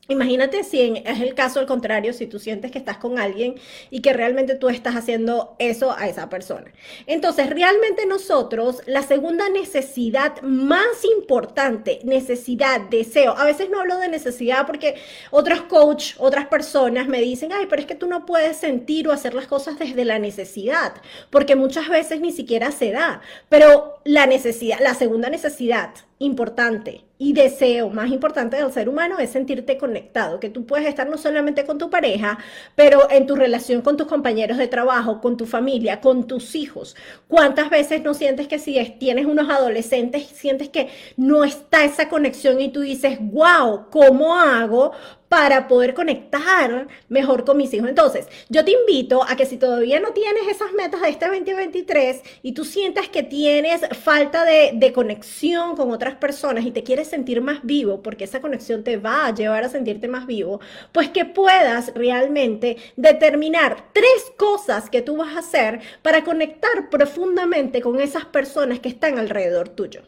Imagínate 0.09 0.65
si 0.65 1.03
es 1.05 1.21
el 1.21 1.35
caso 1.35 1.61
al 1.61 1.67
contrario, 1.67 2.13
si 2.13 2.27
tú 2.27 2.41
sientes 2.41 2.73
que 2.73 2.79
estás 2.79 2.97
con 2.97 3.21
alguien 3.21 3.55
y 3.91 4.01
que 4.01 4.13
realmente 4.13 4.57
tú 4.57 4.69
estás 4.69 4.97
haciendo 4.97 5.55
eso 5.61 5.95
a 5.97 6.09
esa 6.09 6.29
persona. 6.29 6.73
Entonces, 7.07 7.49
realmente 7.49 8.07
nosotros, 8.07 8.83
la 8.87 9.03
segunda 9.03 9.49
necesidad 9.49 10.43
más 10.43 11.05
importante, 11.05 12.01
necesidad, 12.03 12.81
deseo, 12.91 13.37
a 13.37 13.45
veces 13.45 13.71
no 13.71 13.79
hablo 13.81 13.99
de 13.99 14.09
necesidad 14.09 14.67
porque 14.67 14.97
otros 15.31 15.63
coach, 15.63 16.15
otras 16.19 16.47
personas 16.47 17.07
me 17.07 17.21
dicen, 17.21 17.53
ay, 17.53 17.67
pero 17.71 17.81
es 17.81 17.87
que 17.87 17.95
tú 17.95 18.09
no 18.09 18.27
puedes 18.27 18.57
sentir 18.57 19.07
o 19.07 19.13
hacer 19.13 19.33
las 19.33 19.47
cosas 19.47 19.79
desde 19.79 20.05
la 20.05 20.19
necesidad, 20.19 20.95
porque 21.31 21.55
muchas 21.55 21.89
veces 21.89 22.21
ni 22.21 22.33
siquiera 22.33 22.73
se 22.73 22.91
da. 22.91 23.21
Pero 23.49 24.00
la 24.11 24.27
necesidad, 24.27 24.81
la 24.81 24.95
segunda 24.95 25.31
necesidad 25.31 25.91
importante 26.19 27.05
y 27.17 27.33
deseo 27.33 27.91
más 27.91 28.11
importante 28.11 28.57
del 28.57 28.73
ser 28.73 28.89
humano 28.89 29.21
es 29.21 29.31
sentirte 29.31 29.79
conectado, 29.79 30.41
que 30.41 30.51
tú 30.51 30.67
puedes 30.67 30.89
estar 30.89 31.09
no 31.09 31.17
solamente 31.17 31.65
con 31.65 31.79
tu 31.79 31.91
pareja, 31.91 32.37
pero 32.75 33.09
en 33.09 33.29
tu 33.29 33.37
relación 33.37 33.83
con 33.83 33.97
tus 33.97 34.09
compañeros 34.09 34.59
de 34.59 34.67
trabajo, 34.67 35.21
con 35.21 35.37
tu 35.37 35.47
familia, 35.47 36.01
con 36.01 36.27
tus 36.27 36.57
hijos. 36.57 36.97
¿Cuántas 37.29 37.71
veces 37.71 38.03
no 38.03 38.13
sientes 38.13 38.49
que 38.49 38.59
si 38.59 38.75
tienes 38.99 39.27
unos 39.27 39.49
adolescentes, 39.49 40.27
sientes 40.27 40.71
que 40.71 40.89
no 41.17 41.45
está 41.45 41.85
esa 41.85 42.09
conexión 42.09 42.61
y 42.61 42.73
tú 42.73 42.81
dices, 42.81 43.17
wow, 43.21 43.91
¿cómo 43.91 44.37
hago 44.37 44.91
para 45.31 45.69
poder 45.69 45.95
conectar 45.95 46.89
mejor 47.09 47.45
con 47.45 47.57
mis 47.57 47.73
hijos. 47.73 47.89
Entonces, 47.89 48.27
yo 48.49 48.65
te 48.65 48.73
invito 48.73 49.23
a 49.23 49.37
que 49.37 49.47
si 49.47 49.59
todavía 49.59 50.01
no 50.01 50.13
tienes 50.13 50.49
esas 50.49 50.73
metas 50.73 51.03
de 51.03 51.11
este 51.11 51.29
2023 51.29 52.21
y 52.43 52.51
tú 52.51 52.65
sientas 52.65 53.09
que 53.09 53.23
tienes 53.23 53.83
falta 54.03 54.45
de, 54.45 54.73
de, 54.75 54.93
conexión 54.93 55.77
con 55.77 55.93
otras 55.93 56.17
personas 56.17 56.67
y 56.67 56.73
te 56.73 56.83
quieres 56.83 57.07
sentir 57.07 57.43
más 57.43 57.61
vivo, 57.63 58.03
porque 58.03 58.25
esa 58.25 58.41
conexión 58.41 58.83
te 58.83 58.97
va 58.97 59.27
a 59.27 59.33
llevar 59.33 59.63
a 59.63 59.69
sentirte 59.69 60.09
más 60.09 60.27
vivo, 60.27 60.59
pues 60.91 61.11
que 61.11 61.25
puedas 61.25 61.95
realmente 61.95 62.77
determinar 62.97 63.85
tres 63.93 64.33
cosas 64.37 64.91
que 64.91 65.01
tú 65.01 65.17
vas 65.17 65.37
a 65.37 65.39
hacer 65.39 65.81
para 66.03 66.25
conectar 66.25 66.91
profundamente 66.91 67.81
con 67.81 68.01
esas 68.01 68.25
personas 68.25 68.81
que 68.81 68.89
están 68.89 69.17
alrededor 69.17 69.69
tuyo. 69.69 70.03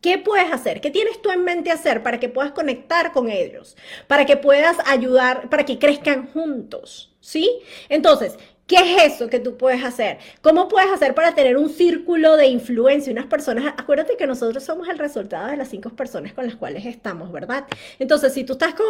¿Qué 0.00 0.18
puedes 0.18 0.52
hacer? 0.52 0.80
¿Qué 0.80 0.90
tienes 0.90 1.20
tú 1.20 1.30
en 1.30 1.44
mente 1.44 1.72
hacer 1.72 2.02
para 2.02 2.20
que 2.20 2.28
puedas 2.28 2.52
conectar 2.52 3.12
con 3.12 3.30
ellos? 3.30 3.76
Para 4.06 4.26
que 4.26 4.36
puedas 4.36 4.76
ayudar, 4.86 5.50
para 5.50 5.64
que 5.64 5.78
crezcan 5.78 6.28
juntos, 6.28 7.12
¿sí? 7.20 7.60
Entonces, 7.88 8.38
¿Qué 8.68 8.76
es 8.76 9.14
eso 9.14 9.30
que 9.30 9.38
tú 9.40 9.56
puedes 9.56 9.82
hacer? 9.82 10.18
¿Cómo 10.42 10.68
puedes 10.68 10.90
hacer 10.90 11.14
para 11.14 11.34
tener 11.34 11.56
un 11.56 11.70
círculo 11.70 12.36
de 12.36 12.48
influencia? 12.48 13.10
Unas 13.10 13.24
personas, 13.24 13.72
acuérdate 13.78 14.18
que 14.18 14.26
nosotros 14.26 14.62
somos 14.62 14.90
el 14.90 14.98
resultado 14.98 15.48
de 15.48 15.56
las 15.56 15.68
cinco 15.68 15.88
personas 15.88 16.34
con 16.34 16.44
las 16.44 16.54
cuales 16.54 16.84
estamos, 16.84 17.32
¿verdad? 17.32 17.64
Entonces, 17.98 18.34
si 18.34 18.44
tú 18.44 18.52
estás 18.52 18.74
con 18.74 18.84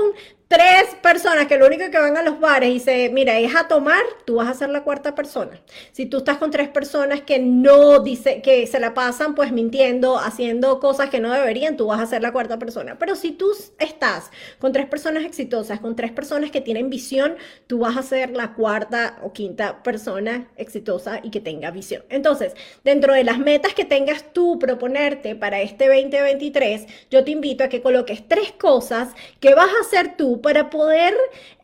tres 0.48 0.96
personas 1.00 1.46
que 1.46 1.56
lo 1.56 1.66
único 1.68 1.88
que 1.92 1.96
van 1.96 2.16
a 2.16 2.24
los 2.24 2.40
bares 2.40 2.70
y 2.74 2.80
se, 2.80 3.08
mira, 3.10 3.38
es 3.38 3.54
a 3.54 3.68
tomar, 3.68 4.02
tú 4.24 4.34
vas 4.36 4.48
a 4.48 4.54
ser 4.54 4.70
la 4.70 4.82
cuarta 4.82 5.14
persona. 5.14 5.60
Si 5.92 6.06
tú 6.06 6.18
estás 6.18 6.38
con 6.38 6.50
tres 6.50 6.68
personas 6.70 7.20
que 7.20 7.38
no 7.38 8.00
dice, 8.00 8.42
que 8.42 8.66
se 8.66 8.80
la 8.80 8.94
pasan 8.94 9.36
pues 9.36 9.52
mintiendo, 9.52 10.18
haciendo 10.18 10.80
cosas 10.80 11.08
que 11.08 11.20
no 11.20 11.32
deberían, 11.32 11.76
tú 11.76 11.86
vas 11.86 12.00
a 12.00 12.06
ser 12.06 12.22
la 12.22 12.32
cuarta 12.32 12.58
persona. 12.58 12.98
Pero 12.98 13.14
si 13.14 13.30
tú 13.30 13.52
estás 13.78 14.32
con 14.58 14.72
tres 14.72 14.86
personas 14.86 15.24
exitosas, 15.24 15.78
con 15.78 15.94
tres 15.94 16.10
personas 16.10 16.50
que 16.50 16.60
tienen 16.60 16.90
visión, 16.90 17.36
tú 17.68 17.78
vas 17.78 17.96
a 17.96 18.02
ser 18.02 18.30
la 18.30 18.54
cuarta 18.54 19.20
o 19.22 19.32
quinta 19.32 19.67
persona 19.82 20.48
exitosa 20.56 21.20
y 21.22 21.30
que 21.30 21.40
tenga 21.40 21.70
visión. 21.70 22.02
Entonces, 22.08 22.54
dentro 22.84 23.14
de 23.14 23.24
las 23.24 23.38
metas 23.38 23.74
que 23.74 23.84
tengas 23.84 24.32
tú 24.32 24.58
proponerte 24.58 25.34
para 25.34 25.60
este 25.60 25.86
2023, 25.86 26.86
yo 27.10 27.24
te 27.24 27.30
invito 27.30 27.64
a 27.64 27.68
que 27.68 27.82
coloques 27.82 28.26
tres 28.26 28.52
cosas 28.52 29.10
que 29.40 29.54
vas 29.54 29.68
a 29.68 29.86
hacer 29.86 30.16
tú 30.16 30.40
para 30.40 30.70
poder 30.70 31.14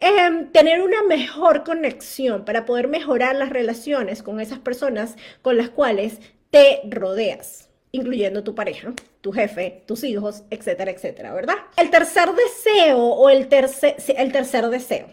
em, 0.00 0.50
tener 0.52 0.82
una 0.82 1.02
mejor 1.02 1.64
conexión, 1.64 2.44
para 2.44 2.64
poder 2.64 2.88
mejorar 2.88 3.37
las 3.37 3.50
relaciones 3.50 4.23
con 4.23 4.40
esas 4.40 4.58
personas 4.58 5.16
con 5.42 5.56
las 5.56 5.70
cuales 5.70 6.20
te 6.50 6.80
rodeas 6.88 7.68
incluyendo 7.94 8.42
tu 8.42 8.56
pareja, 8.56 8.92
tu 9.20 9.30
jefe, 9.30 9.84
tus 9.87 10.02
hijos, 10.02 10.42
etcétera, 10.50 10.90
etcétera, 10.90 11.32
¿verdad? 11.32 11.54
El 11.76 11.90
tercer 11.90 12.28
deseo 12.32 12.99
o 12.99 13.30
el 13.30 13.46
tercer, 13.46 13.94
el 14.16 14.32
tercer 14.32 14.66
deseo, 14.68 15.06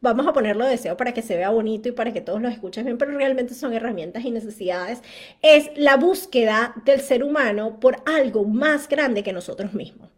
vamos 0.00 0.26
a 0.26 0.32
ponerlo 0.32 0.66
deseo 0.66 0.96
para 0.96 1.12
que 1.12 1.22
se 1.22 1.36
vea 1.36 1.50
bonito 1.50 1.88
y 1.88 1.92
para 1.92 2.12
que 2.12 2.20
todos 2.20 2.40
lo 2.40 2.48
escuchen 2.48 2.84
bien, 2.84 2.98
pero 2.98 3.12
realmente 3.12 3.54
son 3.54 3.72
herramientas 3.72 4.24
y 4.24 4.30
necesidades, 4.30 5.02
es 5.42 5.70
la 5.76 5.96
búsqueda 5.96 6.74
del 6.84 7.00
ser 7.00 7.24
humano 7.24 7.80
por 7.80 7.96
algo 8.06 8.44
más 8.44 8.88
grande 8.88 9.22
que 9.22 9.32
nosotros 9.32 9.74
mismos 9.74 10.10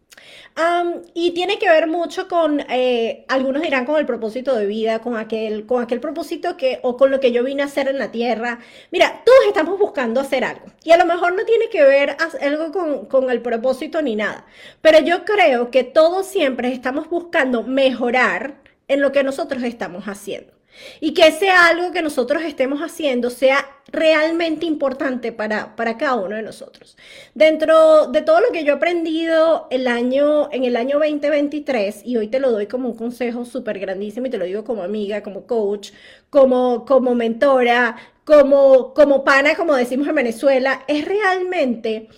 y 1.14 1.30
tiene 1.32 1.58
que 1.58 1.68
ver 1.68 1.86
mucho 1.86 2.28
con, 2.28 2.60
eh, 2.68 3.24
algunos 3.28 3.62
dirán 3.62 3.86
con 3.86 3.96
el 3.98 4.06
propósito 4.06 4.54
de 4.54 4.66
vida, 4.66 4.98
con 5.00 5.16
aquel, 5.16 5.66
con 5.66 5.82
aquel 5.82 6.00
propósito 6.00 6.56
que, 6.56 6.80
o 6.82 6.96
con 6.96 7.10
lo 7.10 7.20
que 7.20 7.32
yo 7.32 7.42
vine 7.42 7.62
a 7.62 7.66
hacer 7.66 7.88
en 7.88 7.98
la 7.98 8.10
tierra. 8.10 8.58
Mira, 8.90 9.22
todos 9.24 9.38
estamos 9.46 9.78
buscando 9.78 10.20
hacer 10.20 10.44
algo. 10.44 10.66
Y 10.84 10.92
a 10.92 10.98
lo 10.98 11.06
mejor 11.06 11.34
no 11.34 11.44
tiene 11.44 11.68
que 11.70 11.82
ver 11.82 12.16
algo 12.42 12.72
con, 12.72 13.06
con 13.06 13.30
el 13.30 13.40
propósito 13.40 14.02
ni 14.02 14.16
nada. 14.16 14.44
Pero 14.82 15.00
yo 15.00 15.24
creo 15.24 15.70
que 15.70 15.84
todos 15.84 16.26
siempre 16.26 16.72
estamos 16.72 17.08
buscando 17.08 17.62
mejorar 17.62 18.56
en 18.90 19.00
lo 19.00 19.12
que 19.12 19.22
nosotros 19.22 19.62
estamos 19.62 20.04
haciendo. 20.06 20.52
Y 21.00 21.14
que 21.14 21.30
sea 21.32 21.66
algo 21.66 21.92
que 21.92 22.02
nosotros 22.02 22.42
estemos 22.42 22.80
haciendo 22.80 23.30
sea 23.30 23.66
realmente 23.92 24.66
importante 24.66 25.32
para, 25.32 25.76
para 25.76 25.96
cada 25.96 26.16
uno 26.16 26.36
de 26.36 26.42
nosotros. 26.42 26.96
Dentro 27.34 28.06
de 28.06 28.22
todo 28.22 28.40
lo 28.40 28.50
que 28.50 28.64
yo 28.64 28.74
he 28.74 28.76
aprendido 28.76 29.68
el 29.70 29.86
año, 29.86 30.48
en 30.52 30.64
el 30.64 30.76
año 30.76 30.98
2023, 30.98 32.02
y 32.04 32.16
hoy 32.16 32.28
te 32.28 32.40
lo 32.40 32.50
doy 32.50 32.66
como 32.66 32.88
un 32.88 32.96
consejo 32.96 33.44
súper 33.44 33.78
grandísimo 33.78 34.26
y 34.26 34.30
te 34.30 34.38
lo 34.38 34.44
digo 34.44 34.64
como 34.64 34.82
amiga, 34.82 35.22
como 35.22 35.46
coach, 35.46 35.90
como, 36.30 36.84
como 36.84 37.14
mentora, 37.14 37.96
como, 38.24 38.92
como 38.94 39.24
pana, 39.24 39.54
como 39.56 39.74
decimos 39.74 40.08
en 40.08 40.14
Venezuela, 40.14 40.84
es 40.88 41.04
realmente 41.04 42.08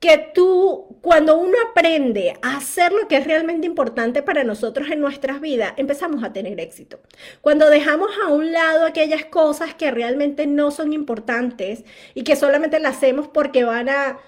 que 0.00 0.30
tú, 0.32 0.98
cuando 1.02 1.38
uno 1.38 1.54
aprende 1.70 2.34
a 2.42 2.56
hacer 2.56 2.92
lo 2.92 3.08
que 3.08 3.16
es 3.16 3.26
realmente 3.26 3.66
importante 3.66 4.22
para 4.22 4.44
nosotros 4.44 4.88
en 4.90 5.00
nuestras 5.00 5.40
vidas, 5.40 5.72
empezamos 5.76 6.22
a 6.22 6.32
tener 6.32 6.60
éxito. 6.60 7.00
Cuando 7.40 7.68
dejamos 7.68 8.10
a 8.24 8.28
un 8.28 8.52
lado 8.52 8.86
aquellas 8.86 9.24
cosas 9.24 9.74
que 9.74 9.90
realmente 9.90 10.46
no 10.46 10.70
son 10.70 10.92
importantes 10.92 11.84
y 12.14 12.22
que 12.22 12.36
solamente 12.36 12.78
las 12.78 12.96
hacemos 12.96 13.28
porque 13.28 13.64
van 13.64 13.88
a 13.88 14.18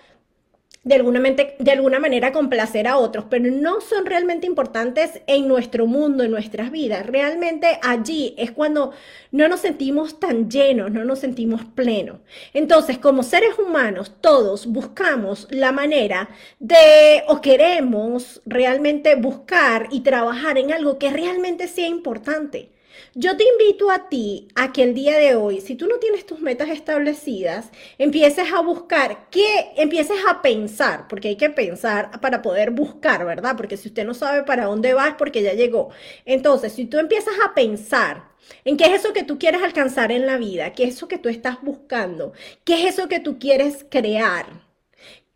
de 0.82 0.94
alguna, 0.94 1.20
de 1.20 1.70
alguna 1.70 1.98
manera 1.98 2.32
complacer 2.32 2.88
a 2.88 2.96
otros, 2.96 3.26
pero 3.28 3.50
no 3.50 3.82
son 3.82 4.06
realmente 4.06 4.46
importantes 4.46 5.20
en 5.26 5.46
nuestro 5.46 5.86
mundo, 5.86 6.24
en 6.24 6.30
nuestras 6.30 6.70
vidas. 6.70 7.06
Realmente 7.06 7.78
allí 7.82 8.34
es 8.38 8.50
cuando 8.50 8.92
no 9.30 9.46
nos 9.48 9.60
sentimos 9.60 10.18
tan 10.18 10.50
llenos, 10.50 10.90
no 10.90 11.04
nos 11.04 11.18
sentimos 11.18 11.64
plenos. 11.74 12.20
Entonces, 12.54 12.96
como 12.98 13.22
seres 13.22 13.58
humanos, 13.58 14.12
todos 14.22 14.66
buscamos 14.66 15.46
la 15.50 15.70
manera 15.70 16.30
de, 16.58 17.24
o 17.28 17.42
queremos 17.42 18.40
realmente 18.46 19.16
buscar 19.16 19.88
y 19.90 20.00
trabajar 20.00 20.56
en 20.56 20.72
algo 20.72 20.98
que 20.98 21.10
realmente 21.10 21.68
sea 21.68 21.88
importante. 21.88 22.70
Yo 23.14 23.36
te 23.36 23.42
invito 23.44 23.90
a 23.90 24.08
ti 24.08 24.46
a 24.54 24.72
que 24.72 24.84
el 24.84 24.94
día 24.94 25.18
de 25.18 25.34
hoy, 25.34 25.60
si 25.60 25.74
tú 25.74 25.88
no 25.88 25.98
tienes 25.98 26.24
tus 26.26 26.38
metas 26.40 26.68
establecidas, 26.68 27.70
empieces 27.98 28.52
a 28.52 28.60
buscar, 28.60 29.28
que 29.30 29.72
empieces 29.76 30.18
a 30.28 30.40
pensar, 30.42 31.08
porque 31.08 31.28
hay 31.28 31.36
que 31.36 31.50
pensar 31.50 32.20
para 32.20 32.40
poder 32.40 32.70
buscar, 32.70 33.24
¿verdad? 33.26 33.56
Porque 33.56 33.76
si 33.76 33.88
usted 33.88 34.04
no 34.06 34.14
sabe 34.14 34.44
para 34.44 34.66
dónde 34.66 34.94
va 34.94 35.08
es 35.08 35.14
porque 35.14 35.42
ya 35.42 35.54
llegó. 35.54 35.90
Entonces, 36.24 36.72
si 36.72 36.86
tú 36.86 36.98
empiezas 36.98 37.34
a 37.44 37.52
pensar 37.52 38.30
en 38.64 38.76
qué 38.76 38.84
es 38.84 39.00
eso 39.00 39.12
que 39.12 39.24
tú 39.24 39.40
quieres 39.40 39.62
alcanzar 39.62 40.12
en 40.12 40.26
la 40.26 40.38
vida, 40.38 40.72
qué 40.72 40.84
es 40.84 40.94
eso 40.94 41.08
que 41.08 41.18
tú 41.18 41.28
estás 41.28 41.60
buscando, 41.62 42.32
qué 42.64 42.74
es 42.74 42.94
eso 42.94 43.08
que 43.08 43.18
tú 43.18 43.40
quieres 43.40 43.84
crear, 43.90 44.46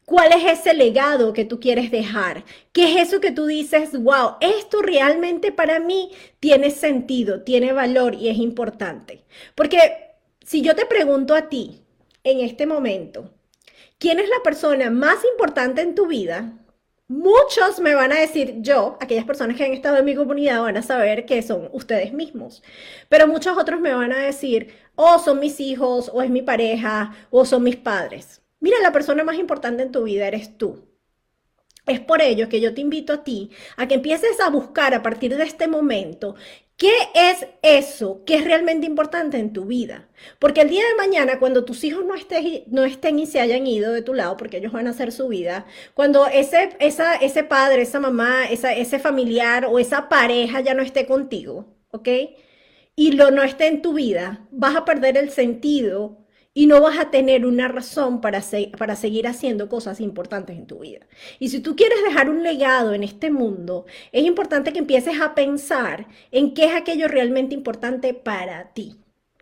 ¿Cuál 0.04 0.32
es 0.32 0.60
ese 0.60 0.74
legado 0.74 1.32
que 1.32 1.46
tú 1.46 1.60
quieres 1.60 1.90
dejar? 1.90 2.44
¿Qué 2.72 2.92
es 2.92 3.08
eso 3.08 3.20
que 3.20 3.32
tú 3.32 3.46
dices, 3.46 3.92
wow, 3.98 4.36
esto 4.40 4.82
realmente 4.82 5.50
para 5.50 5.80
mí 5.80 6.10
tiene 6.40 6.70
sentido, 6.70 7.42
tiene 7.42 7.72
valor 7.72 8.14
y 8.14 8.28
es 8.28 8.36
importante? 8.36 9.24
Porque 9.54 9.78
si 10.44 10.60
yo 10.60 10.74
te 10.74 10.84
pregunto 10.84 11.34
a 11.34 11.48
ti 11.48 11.80
en 12.22 12.40
este 12.40 12.66
momento, 12.66 13.30
¿quién 13.98 14.18
es 14.20 14.28
la 14.28 14.42
persona 14.42 14.90
más 14.90 15.24
importante 15.24 15.80
en 15.80 15.94
tu 15.94 16.06
vida? 16.06 16.52
Muchos 17.08 17.80
me 17.80 17.94
van 17.94 18.12
a 18.12 18.20
decir, 18.20 18.56
yo, 18.58 18.98
aquellas 19.00 19.24
personas 19.24 19.56
que 19.56 19.64
han 19.64 19.72
estado 19.72 19.96
en 19.98 20.04
mi 20.04 20.14
comunidad 20.14 20.60
van 20.60 20.76
a 20.76 20.82
saber 20.82 21.24
que 21.24 21.40
son 21.42 21.70
ustedes 21.72 22.12
mismos, 22.12 22.62
pero 23.08 23.26
muchos 23.26 23.56
otros 23.56 23.80
me 23.80 23.94
van 23.94 24.12
a 24.12 24.18
decir, 24.18 24.74
oh, 24.96 25.18
son 25.18 25.40
mis 25.40 25.60
hijos, 25.60 26.10
o 26.12 26.22
es 26.22 26.30
mi 26.30 26.42
pareja, 26.42 27.14
o 27.30 27.44
son 27.46 27.62
mis 27.62 27.76
padres. 27.76 28.43
Mira, 28.64 28.78
la 28.80 28.92
persona 28.92 29.24
más 29.24 29.36
importante 29.36 29.82
en 29.82 29.92
tu 29.92 30.04
vida 30.04 30.26
eres 30.26 30.56
tú. 30.56 30.88
Es 31.86 32.00
por 32.00 32.22
ello 32.22 32.48
que 32.48 32.62
yo 32.62 32.72
te 32.72 32.80
invito 32.80 33.12
a 33.12 33.22
ti 33.22 33.50
a 33.76 33.86
que 33.86 33.96
empieces 33.96 34.40
a 34.40 34.48
buscar 34.48 34.94
a 34.94 35.02
partir 35.02 35.36
de 35.36 35.44
este 35.44 35.68
momento 35.68 36.34
qué 36.78 36.94
es 37.14 37.46
eso 37.60 38.24
que 38.24 38.36
es 38.36 38.44
realmente 38.44 38.86
importante 38.86 39.36
en 39.36 39.52
tu 39.52 39.66
vida. 39.66 40.08
Porque 40.38 40.62
el 40.62 40.70
día 40.70 40.82
de 40.82 40.94
mañana, 40.94 41.38
cuando 41.38 41.66
tus 41.66 41.84
hijos 41.84 42.06
no, 42.06 42.14
estén 42.14 43.18
y 43.18 43.26
se 43.26 43.40
hayan 43.40 43.66
ido 43.66 43.92
de 43.92 44.00
tu 44.00 44.14
lado, 44.14 44.38
porque 44.38 44.56
ellos 44.56 44.72
van 44.72 44.86
a 44.86 44.92
hacer 44.92 45.12
su 45.12 45.28
vida, 45.28 45.66
cuando 45.92 46.26
ese, 46.26 46.70
ese 46.80 47.44
padre, 47.44 47.82
esa 47.82 48.00
mamá, 48.00 48.46
ese 48.46 48.98
familiar 48.98 49.66
o 49.66 49.78
esa 49.78 50.08
pareja 50.08 50.62
ya 50.62 50.72
no 50.72 50.82
esté 50.82 51.04
contigo, 51.04 51.76
¿ok? 51.90 52.08
Y 52.96 53.12
lo 53.12 53.30
no 53.30 53.42
esté 53.42 53.66
en 53.66 53.82
tu 53.82 53.92
vida, 53.92 54.48
vas 54.50 54.74
a 54.74 54.86
perder 54.86 55.18
el 55.18 55.28
sentido 55.28 56.23
y 56.54 56.66
no 56.66 56.80
vas 56.80 56.98
a 56.98 57.10
tener 57.10 57.44
una 57.44 57.68
razón 57.68 58.20
para, 58.20 58.40
para 58.78 58.96
seguir 58.96 59.26
haciendo 59.26 59.68
cosas 59.68 60.00
importantes 60.00 60.56
en 60.56 60.66
tu 60.66 60.78
vida. 60.78 61.00
Y 61.40 61.48
si 61.48 61.60
tú 61.60 61.74
quieres 61.74 61.98
dejar 62.04 62.30
un 62.30 62.44
legado 62.44 62.94
en 62.94 63.02
este 63.02 63.30
mundo, 63.30 63.86
es 64.12 64.24
importante 64.24 64.72
que 64.72 64.78
empieces 64.78 65.20
a 65.20 65.34
pensar 65.34 66.06
en 66.30 66.54
qué 66.54 66.66
es 66.66 66.74
aquello 66.74 67.08
realmente 67.08 67.54
importante 67.54 68.14
para 68.14 68.72
ti 68.72 68.96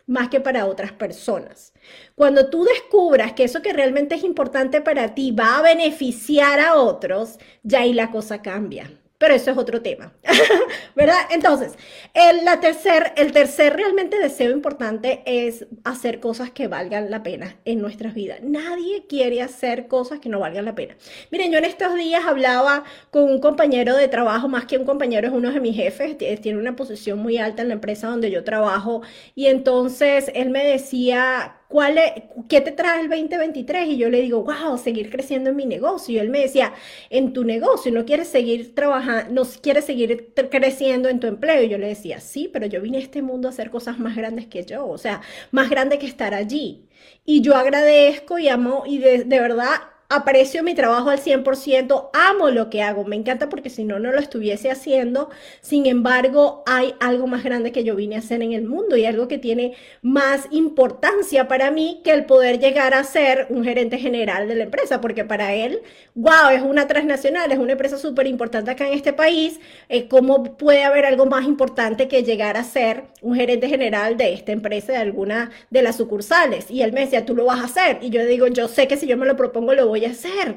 más 0.05 0.27
que 0.27 0.41
para 0.41 0.65
otras 0.65 0.91
personas. 0.91 1.73
Cuando 2.15 2.49
tú 2.49 2.65
descubras 2.65 3.33
que 3.33 3.45
eso 3.45 3.61
que 3.61 3.71
realmente 3.71 4.15
es 4.15 4.23
importante 4.25 4.81
para 4.81 5.15
ti 5.15 5.31
va 5.31 5.59
a 5.59 5.61
beneficiar 5.61 6.59
a 6.59 6.75
otros, 6.75 7.39
ya 7.63 7.81
ahí 7.81 7.93
la 7.93 8.11
cosa 8.11 8.41
cambia 8.41 8.91
pero 9.23 9.35
eso 9.35 9.51
es 9.51 9.57
otro 9.57 9.81
tema, 9.81 10.11
¿verdad? 10.97 11.15
Entonces, 11.31 11.77
el, 12.13 12.43
la 12.43 12.59
tercer, 12.59 13.13
el 13.15 13.31
tercer 13.31 13.73
realmente 13.73 14.19
deseo 14.19 14.51
importante 14.51 15.23
es 15.25 15.65
hacer 15.85 16.19
cosas 16.19 16.51
que 16.51 16.67
valgan 16.67 17.09
la 17.09 17.23
pena 17.23 17.55
en 17.63 17.79
nuestras 17.79 18.15
vidas. 18.15 18.39
Nadie 18.41 19.05
quiere 19.07 19.41
hacer 19.41 19.87
cosas 19.87 20.19
que 20.19 20.27
no 20.27 20.41
valgan 20.41 20.65
la 20.65 20.75
pena. 20.75 20.97
Miren, 21.31 21.53
yo 21.53 21.57
en 21.59 21.63
estos 21.63 21.95
días 21.95 22.25
hablaba 22.25 22.83
con 23.11 23.23
un 23.23 23.39
compañero 23.39 23.95
de 23.95 24.09
trabajo, 24.09 24.49
más 24.49 24.65
que 24.65 24.77
un 24.77 24.83
compañero, 24.83 25.25
es 25.25 25.33
uno 25.33 25.53
de 25.53 25.61
mis 25.61 25.77
jefes, 25.77 26.17
tiene 26.17 26.59
una 26.59 26.75
posición 26.75 27.19
muy 27.19 27.37
alta 27.37 27.61
en 27.61 27.69
la 27.69 27.75
empresa 27.75 28.09
donde 28.09 28.29
yo 28.29 28.43
trabajo, 28.43 29.03
y 29.35 29.45
entonces 29.45 30.33
él 30.35 30.49
me 30.49 30.65
decía 30.65 31.55
¿cuál 31.73 31.99
¿qué 32.47 32.61
te 32.61 32.71
trae 32.71 33.01
el 33.01 33.09
2023? 33.09 33.87
Y 33.87 33.97
yo 33.97 34.11
le 34.11 34.21
digo, 34.21 34.43
wow, 34.43 34.77
seguir 34.77 35.09
creciendo 35.09 35.49
en 35.49 35.55
mi 35.55 35.65
negocio. 35.65 36.13
Y 36.13 36.19
él 36.19 36.29
me 36.29 36.41
decía, 36.41 36.71
en 37.09 37.33
tu 37.33 37.43
negocio, 37.43 37.91
no 37.91 38.05
quieres 38.05 38.27
seguir 38.27 38.75
trabajando, 38.75 39.33
no 39.33 39.49
quieres 39.59 39.85
seguir 39.85 40.31
creciendo 40.51 41.09
en 41.09 41.19
tu 41.19 41.25
empleo. 41.25 41.63
Y 41.63 41.69
yo 41.69 41.79
le 41.79 41.87
decía, 41.87 42.19
sí, 42.19 42.47
pero 42.53 42.67
yo 42.67 42.79
vine 42.79 42.99
a 42.99 43.01
este 43.01 43.23
mundo 43.23 43.47
a 43.47 43.51
hacer 43.51 43.71
cosas 43.71 43.97
más 43.97 44.15
grandes 44.15 44.45
que 44.45 44.63
yo, 44.63 44.87
o 44.87 44.99
sea, 44.99 45.21
más 45.49 45.67
grande 45.71 45.97
que 45.97 46.05
estar 46.05 46.35
allí. 46.35 46.87
Y 47.25 47.41
yo 47.41 47.55
agradezco 47.55 48.37
y 48.37 48.49
amo 48.49 48.83
y 48.85 48.99
de 48.99 49.23
verdad 49.25 49.92
aprecio 50.13 50.63
mi 50.63 50.75
trabajo 50.75 51.09
al 51.09 51.19
100%, 51.19 52.09
amo 52.13 52.49
lo 52.49 52.69
que 52.69 52.81
hago, 52.81 53.03
me 53.03 53.15
encanta 53.15 53.49
porque 53.49 53.69
si 53.69 53.83
no, 53.83 53.99
no 53.99 54.11
lo 54.11 54.19
estuviese 54.19 54.69
haciendo. 54.71 55.29
Sin 55.61 55.85
embargo, 55.85 56.63
hay 56.65 56.95
algo 56.99 57.27
más 57.27 57.43
grande 57.43 57.71
que 57.71 57.83
yo 57.83 57.95
vine 57.95 58.15
a 58.15 58.19
hacer 58.19 58.41
en 58.41 58.53
el 58.53 58.63
mundo 58.63 58.95
y 58.95 59.05
algo 59.05 59.27
que 59.27 59.37
tiene 59.37 59.73
más 60.01 60.47
importancia 60.51 61.47
para 61.47 61.71
mí 61.71 62.01
que 62.03 62.11
el 62.11 62.25
poder 62.25 62.59
llegar 62.59 62.93
a 62.93 63.03
ser 63.03 63.47
un 63.49 63.63
gerente 63.63 63.97
general 63.97 64.47
de 64.47 64.55
la 64.55 64.63
empresa, 64.63 65.01
porque 65.01 65.25
para 65.25 65.53
él, 65.53 65.81
wow, 66.15 66.49
es 66.51 66.61
una 66.61 66.87
transnacional, 66.87 67.51
es 67.51 67.57
una 67.57 67.73
empresa 67.73 67.97
súper 67.97 68.27
importante 68.27 68.71
acá 68.71 68.87
en 68.87 68.93
este 68.93 69.13
país. 69.13 69.59
Eh, 69.89 70.07
¿Cómo 70.07 70.57
puede 70.57 70.83
haber 70.83 71.05
algo 71.05 71.25
más 71.25 71.45
importante 71.45 72.07
que 72.07 72.23
llegar 72.23 72.57
a 72.57 72.63
ser 72.63 73.05
un 73.21 73.35
gerente 73.35 73.67
general 73.67 74.17
de 74.17 74.33
esta 74.33 74.51
empresa, 74.51 74.93
de 74.93 74.99
alguna 74.99 75.51
de 75.69 75.81
las 75.81 75.97
sucursales? 75.97 76.69
Y 76.69 76.81
él 76.81 76.93
me 76.93 77.01
decía, 77.01 77.25
tú 77.25 77.35
lo 77.35 77.45
vas 77.45 77.59
a 77.59 77.65
hacer. 77.65 77.99
Y 78.01 78.09
yo 78.09 78.25
digo, 78.25 78.47
yo 78.47 78.67
sé 78.67 78.87
que 78.87 78.97
si 78.97 79.07
yo 79.07 79.17
me 79.17 79.25
lo 79.25 79.35
propongo, 79.35 79.73
lo 79.73 79.87
voy 79.87 80.02
hacer. 80.11 80.55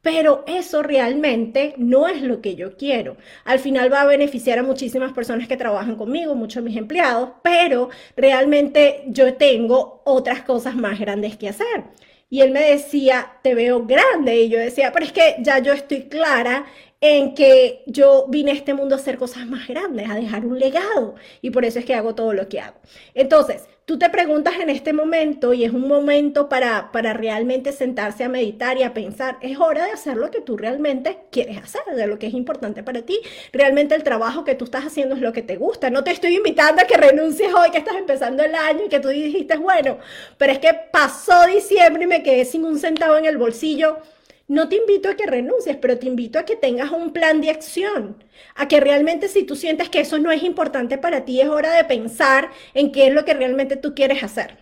Pero 0.00 0.44
eso 0.46 0.82
realmente 0.82 1.74
no 1.76 2.06
es 2.08 2.22
lo 2.22 2.40
que 2.40 2.54
yo 2.54 2.76
quiero. 2.76 3.16
Al 3.44 3.58
final 3.58 3.92
va 3.92 4.02
a 4.02 4.06
beneficiar 4.06 4.58
a 4.58 4.62
muchísimas 4.62 5.12
personas 5.12 5.48
que 5.48 5.56
trabajan 5.56 5.96
conmigo, 5.96 6.34
muchos 6.34 6.62
de 6.62 6.70
mis 6.70 6.78
empleados, 6.78 7.30
pero 7.42 7.90
realmente 8.16 9.02
yo 9.08 9.34
tengo 9.34 10.02
otras 10.04 10.42
cosas 10.42 10.76
más 10.76 11.00
grandes 11.00 11.36
que 11.36 11.48
hacer. 11.48 11.84
Y 12.30 12.42
él 12.42 12.52
me 12.52 12.60
decía, 12.60 13.38
te 13.42 13.54
veo 13.54 13.86
grande. 13.86 14.36
Y 14.42 14.48
yo 14.48 14.58
decía, 14.58 14.92
pero 14.92 15.04
es 15.04 15.12
que 15.12 15.36
ya 15.40 15.58
yo 15.60 15.72
estoy 15.72 16.04
clara 16.08 16.66
en 17.00 17.34
que 17.34 17.82
yo 17.86 18.26
vine 18.28 18.50
a 18.52 18.54
este 18.54 18.74
mundo 18.74 18.94
a 18.94 18.98
hacer 18.98 19.18
cosas 19.18 19.46
más 19.46 19.66
grandes, 19.68 20.08
a 20.10 20.14
dejar 20.14 20.44
un 20.44 20.58
legado. 20.58 21.14
Y 21.42 21.50
por 21.50 21.64
eso 21.64 21.78
es 21.78 21.84
que 21.84 21.94
hago 21.94 22.14
todo 22.14 22.32
lo 22.32 22.48
que 22.48 22.60
hago. 22.60 22.78
Entonces, 23.14 23.66
tú 23.88 23.98
te 23.98 24.10
preguntas 24.10 24.52
en 24.60 24.68
este 24.68 24.92
momento, 24.92 25.54
y 25.54 25.64
es 25.64 25.72
un 25.72 25.88
momento 25.88 26.50
para, 26.50 26.92
para 26.92 27.14
realmente 27.14 27.72
sentarse 27.72 28.22
a 28.22 28.28
meditar 28.28 28.76
y 28.76 28.82
a 28.82 28.92
pensar, 28.92 29.38
es 29.40 29.58
hora 29.58 29.86
de 29.86 29.92
hacer 29.92 30.18
lo 30.18 30.30
que 30.30 30.42
tú 30.42 30.58
realmente 30.58 31.20
quieres 31.30 31.56
hacer, 31.56 31.80
de 31.96 32.06
lo 32.06 32.18
que 32.18 32.26
es 32.26 32.34
importante 32.34 32.82
para 32.82 33.00
ti. 33.00 33.18
Realmente 33.50 33.94
el 33.94 34.02
trabajo 34.02 34.44
que 34.44 34.54
tú 34.54 34.66
estás 34.66 34.84
haciendo 34.84 35.14
es 35.14 35.22
lo 35.22 35.32
que 35.32 35.40
te 35.40 35.56
gusta. 35.56 35.88
No 35.88 36.04
te 36.04 36.10
estoy 36.10 36.36
invitando 36.36 36.82
a 36.82 36.84
que 36.84 36.98
renuncies 36.98 37.50
hoy, 37.54 37.70
que 37.70 37.78
estás 37.78 37.96
empezando 37.96 38.42
el 38.42 38.54
año 38.54 38.84
y 38.84 38.88
que 38.90 39.00
tú 39.00 39.08
dijiste, 39.08 39.56
bueno, 39.56 39.96
pero 40.36 40.52
es 40.52 40.58
que 40.58 40.74
pasó 40.92 41.46
diciembre 41.46 42.04
y 42.04 42.08
me 42.08 42.22
quedé 42.22 42.44
sin 42.44 42.66
un 42.66 42.78
centavo 42.78 43.16
en 43.16 43.24
el 43.24 43.38
bolsillo 43.38 44.00
no 44.48 44.68
te 44.68 44.76
invito 44.76 45.08
a 45.10 45.14
que 45.16 45.26
renuncies, 45.26 45.76
pero 45.76 45.98
te 45.98 46.06
invito 46.06 46.38
a 46.38 46.44
que 46.44 46.56
tengas 46.56 46.90
un 46.90 47.12
plan 47.12 47.40
de 47.40 47.50
acción, 47.50 48.24
a 48.54 48.66
que 48.66 48.80
realmente 48.80 49.28
si 49.28 49.44
tú 49.44 49.56
sientes 49.56 49.90
que 49.90 50.00
eso 50.00 50.18
no 50.18 50.32
es 50.32 50.42
importante 50.42 50.98
para 50.98 51.24
ti, 51.24 51.40
es 51.40 51.48
hora 51.48 51.72
de 51.72 51.84
pensar 51.84 52.50
en 52.74 52.90
qué 52.92 53.08
es 53.08 53.14
lo 53.14 53.24
que 53.24 53.34
realmente 53.34 53.76
tú 53.76 53.94
quieres 53.94 54.22
hacer, 54.22 54.58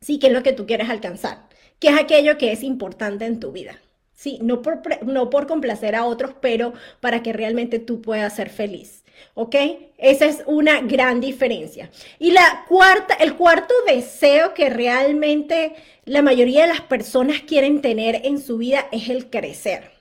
sí, 0.00 0.18
qué 0.18 0.28
es 0.28 0.32
lo 0.32 0.42
que 0.42 0.52
tú 0.52 0.66
quieres 0.66 0.88
alcanzar, 0.90 1.48
qué 1.80 1.88
es 1.88 1.98
aquello 1.98 2.38
que 2.38 2.52
es 2.52 2.62
importante 2.62 3.26
en 3.26 3.40
tu 3.40 3.52
vida. 3.52 3.80
Sí, 4.14 4.38
no 4.42 4.60
por, 4.62 4.82
no 5.06 5.30
por 5.30 5.46
complacer 5.46 5.94
a 5.94 6.04
otros, 6.04 6.34
pero 6.42 6.74
para 7.00 7.22
que 7.22 7.32
realmente 7.32 7.78
tú 7.78 8.02
puedas 8.02 8.36
ser 8.36 8.50
feliz. 8.50 8.99
¿Ok? 9.34 9.54
Esa 9.98 10.26
es 10.26 10.42
una 10.46 10.80
gran 10.80 11.20
diferencia. 11.20 11.90
Y 12.18 12.30
la 12.30 12.64
cuarta, 12.68 13.14
el 13.14 13.36
cuarto 13.36 13.74
deseo 13.86 14.54
que 14.54 14.70
realmente 14.70 15.74
la 16.04 16.22
mayoría 16.22 16.62
de 16.62 16.68
las 16.68 16.80
personas 16.80 17.42
quieren 17.42 17.82
tener 17.82 18.22
en 18.24 18.40
su 18.40 18.58
vida 18.58 18.88
es 18.92 19.08
el 19.08 19.30
crecer. 19.30 19.92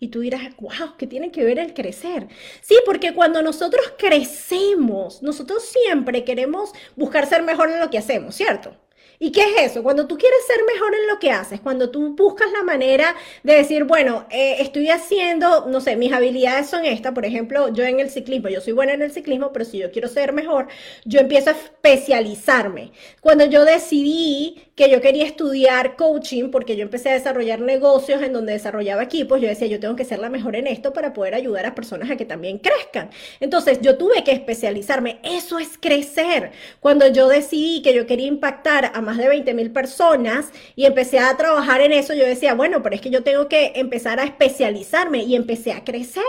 Y 0.00 0.08
tú 0.08 0.20
dirás, 0.20 0.56
wow, 0.58 0.96
¿qué 0.96 1.06
tiene 1.06 1.32
que 1.32 1.44
ver 1.44 1.58
el 1.58 1.74
crecer? 1.74 2.28
Sí, 2.60 2.76
porque 2.86 3.14
cuando 3.14 3.42
nosotros 3.42 3.94
crecemos, 3.98 5.22
nosotros 5.22 5.64
siempre 5.64 6.22
queremos 6.24 6.72
buscar 6.94 7.26
ser 7.26 7.42
mejor 7.42 7.70
en 7.70 7.80
lo 7.80 7.90
que 7.90 7.98
hacemos, 7.98 8.36
¿cierto? 8.36 8.76
¿Y 9.20 9.32
qué 9.32 9.40
es 9.42 9.72
eso? 9.72 9.82
Cuando 9.82 10.06
tú 10.06 10.16
quieres 10.16 10.46
ser 10.46 10.58
mejor 10.64 10.94
en 10.94 11.08
lo 11.08 11.18
que 11.18 11.32
haces, 11.32 11.60
cuando 11.60 11.90
tú 11.90 12.14
buscas 12.14 12.52
la 12.52 12.62
manera 12.62 13.16
de 13.42 13.54
decir, 13.54 13.82
bueno, 13.82 14.26
eh, 14.30 14.56
estoy 14.60 14.90
haciendo, 14.90 15.66
no 15.66 15.80
sé, 15.80 15.96
mis 15.96 16.12
habilidades 16.12 16.68
son 16.68 16.84
estas, 16.84 17.12
por 17.14 17.24
ejemplo, 17.26 17.68
yo 17.72 17.82
en 17.84 17.98
el 17.98 18.10
ciclismo, 18.10 18.48
yo 18.48 18.60
soy 18.60 18.74
buena 18.74 18.92
en 18.92 19.02
el 19.02 19.10
ciclismo, 19.10 19.52
pero 19.52 19.64
si 19.64 19.78
yo 19.78 19.90
quiero 19.90 20.06
ser 20.08 20.32
mejor, 20.32 20.68
yo 21.04 21.18
empiezo 21.18 21.50
a 21.50 21.54
especializarme. 21.54 22.92
Cuando 23.20 23.44
yo 23.46 23.64
decidí 23.64 24.62
que 24.76 24.88
yo 24.88 25.00
quería 25.00 25.24
estudiar 25.24 25.96
coaching, 25.96 26.50
porque 26.52 26.76
yo 26.76 26.84
empecé 26.84 27.10
a 27.10 27.14
desarrollar 27.14 27.60
negocios 27.60 28.22
en 28.22 28.32
donde 28.32 28.52
desarrollaba 28.52 29.02
equipos, 29.02 29.40
yo 29.40 29.48
decía, 29.48 29.66
yo 29.66 29.80
tengo 29.80 29.96
que 29.96 30.04
ser 30.04 30.20
la 30.20 30.30
mejor 30.30 30.54
en 30.54 30.68
esto 30.68 30.92
para 30.92 31.12
poder 31.12 31.34
ayudar 31.34 31.66
a 31.66 31.74
personas 31.74 32.08
a 32.12 32.16
que 32.16 32.24
también 32.24 32.58
crezcan. 32.58 33.10
Entonces, 33.40 33.80
yo 33.80 33.98
tuve 33.98 34.22
que 34.22 34.30
especializarme. 34.30 35.18
Eso 35.24 35.58
es 35.58 35.76
crecer. 35.78 36.52
Cuando 36.78 37.08
yo 37.08 37.26
decidí 37.26 37.82
que 37.82 37.92
yo 37.92 38.06
quería 38.06 38.28
impactar 38.28 38.92
a 38.94 39.00
más 39.08 39.16
de 39.16 39.26
20 39.26 39.54
mil 39.54 39.70
personas 39.70 40.52
y 40.76 40.84
empecé 40.84 41.18
a 41.18 41.34
trabajar 41.34 41.80
en 41.80 41.92
eso, 41.92 42.12
yo 42.12 42.26
decía, 42.26 42.52
bueno, 42.52 42.82
pero 42.82 42.94
es 42.94 43.00
que 43.00 43.08
yo 43.08 43.22
tengo 43.22 43.48
que 43.48 43.72
empezar 43.76 44.20
a 44.20 44.24
especializarme 44.24 45.22
y 45.22 45.34
empecé 45.34 45.72
a 45.72 45.82
crecer. 45.82 46.22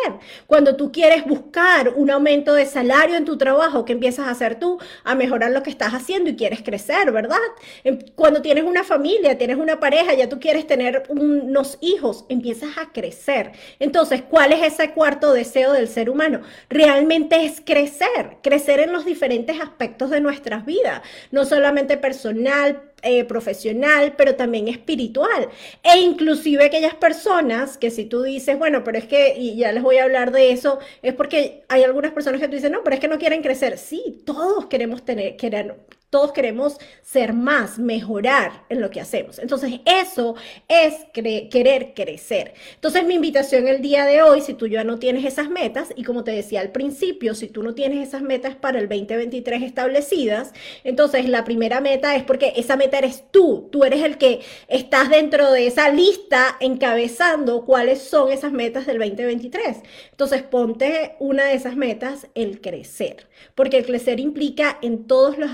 Cuando 0.47 0.77
tú 0.77 0.89
quieres 0.89 1.25
buscar 1.25 1.89
un 1.89 2.09
aumento 2.09 2.53
de 2.53 2.65
salario 2.65 3.17
en 3.17 3.25
tu 3.25 3.37
trabajo, 3.37 3.83
¿qué 3.83 3.91
empiezas 3.91 4.27
a 4.27 4.31
hacer 4.31 4.59
tú? 4.59 4.79
A 5.03 5.13
mejorar 5.13 5.51
lo 5.51 5.61
que 5.61 5.69
estás 5.69 5.93
haciendo 5.93 6.29
y 6.29 6.37
quieres 6.37 6.61
crecer, 6.63 7.11
¿verdad? 7.11 7.35
Em, 7.83 7.99
cuando 8.15 8.41
tienes 8.41 8.63
una 8.63 8.85
familia, 8.85 9.37
tienes 9.37 9.57
una 9.57 9.81
pareja, 9.81 10.13
ya 10.13 10.29
tú 10.29 10.39
quieres 10.39 10.65
tener 10.65 11.03
unos 11.09 11.77
hijos, 11.81 12.23
empiezas 12.29 12.77
a 12.77 12.93
crecer. 12.93 13.51
Entonces, 13.79 14.21
¿cuál 14.21 14.53
es 14.53 14.63
ese 14.73 14.91
cuarto 14.91 15.33
deseo 15.33 15.73
del 15.73 15.89
ser 15.89 16.09
humano? 16.09 16.43
Realmente 16.69 17.43
es 17.43 17.59
crecer, 17.59 18.37
crecer 18.41 18.79
en 18.79 18.93
los 18.93 19.03
diferentes 19.03 19.59
aspectos 19.59 20.09
de 20.11 20.21
nuestras 20.21 20.65
vidas, 20.65 21.01
no 21.31 21.43
solamente 21.43 21.97
personal, 21.97 22.68
eh, 23.01 23.23
profesional, 23.25 24.13
pero 24.17 24.35
también 24.35 24.67
espiritual. 24.67 25.49
E 25.83 25.99
inclusive 25.99 26.65
aquellas 26.65 26.95
personas 26.95 27.77
que 27.77 27.91
si 27.91 28.05
tú 28.05 28.23
dices, 28.23 28.57
bueno, 28.57 28.83
pero 28.83 28.97
es 28.97 29.05
que, 29.05 29.35
y 29.37 29.55
ya 29.57 29.71
les 29.71 29.83
voy 29.83 29.97
a 29.97 30.03
hablar 30.03 30.31
de 30.31 30.51
eso, 30.51 30.79
es 31.01 31.13
porque 31.13 31.63
hay 31.69 31.83
algunas 31.83 32.11
personas 32.11 32.41
que 32.41 32.47
tú 32.47 32.55
dices, 32.55 32.71
no, 32.71 32.83
pero 32.83 32.95
es 32.95 32.99
que 32.99 33.07
no 33.07 33.17
quieren 33.19 33.41
crecer. 33.41 33.77
Sí, 33.77 34.21
todos 34.25 34.65
queremos 34.67 35.03
tener, 35.05 35.37
querer, 35.37 35.75
todos 36.09 36.31
queremos 36.31 36.77
ser 37.03 37.33
más, 37.33 37.77
mejorar 37.77 38.63
en 38.69 38.81
lo 38.81 38.89
que 38.89 38.99
hacemos. 38.99 39.37
Entonces, 39.37 39.81
eso 39.85 40.35
es 40.67 40.95
querer 41.13 41.93
crecer. 41.93 42.53
Entonces, 42.75 43.05
mi 43.05 43.15
invitación 43.15 43.67
el 43.67 43.81
día 43.81 44.05
de 44.05 44.23
hoy, 44.23 44.41
si 44.41 44.55
tú 44.55 44.67
ya 44.67 44.83
no 44.83 44.97
tienes 44.97 45.23
esas 45.25 45.49
metas, 45.49 45.89
y 45.95 46.03
como 46.03 46.23
te 46.23 46.31
decía 46.31 46.61
al 46.61 46.71
principio, 46.71 47.35
si 47.35 47.47
tú 47.47 47.61
no 47.61 47.75
tienes 47.75 48.07
esas 48.07 48.23
metas 48.23 48.55
para 48.55 48.79
el 48.79 48.89
2023 48.89 49.61
establecidas, 49.61 50.53
entonces 50.83 51.29
la 51.29 51.43
primera 51.43 51.79
meta 51.79 52.15
es 52.15 52.23
porque 52.23 52.53
esa 52.55 52.75
meta 52.75 52.97
eres 52.97 53.25
tú, 53.31 53.69
tú 53.71 53.83
eres 53.83 54.03
el 54.03 54.17
que 54.17 54.41
estás 54.67 55.09
dentro 55.09 55.51
de 55.51 55.67
esa 55.67 55.89
lista 55.89 56.57
encabezando 56.59 57.65
cuáles 57.65 58.01
son 58.01 58.31
esas 58.31 58.51
metas 58.51 58.87
del 58.87 58.97
2023. 58.97 59.77
Entonces, 60.11 60.41
ponte 60.41 61.15
una 61.19 61.45
de 61.45 61.53
esas 61.53 61.75
metas, 61.75 62.27
el 62.33 62.61
crecer, 62.61 63.27
porque 63.53 63.77
el 63.77 63.85
crecer 63.85 64.19
implica 64.19 64.77
en 64.81 65.05
todos 65.05 65.37
los 65.37 65.53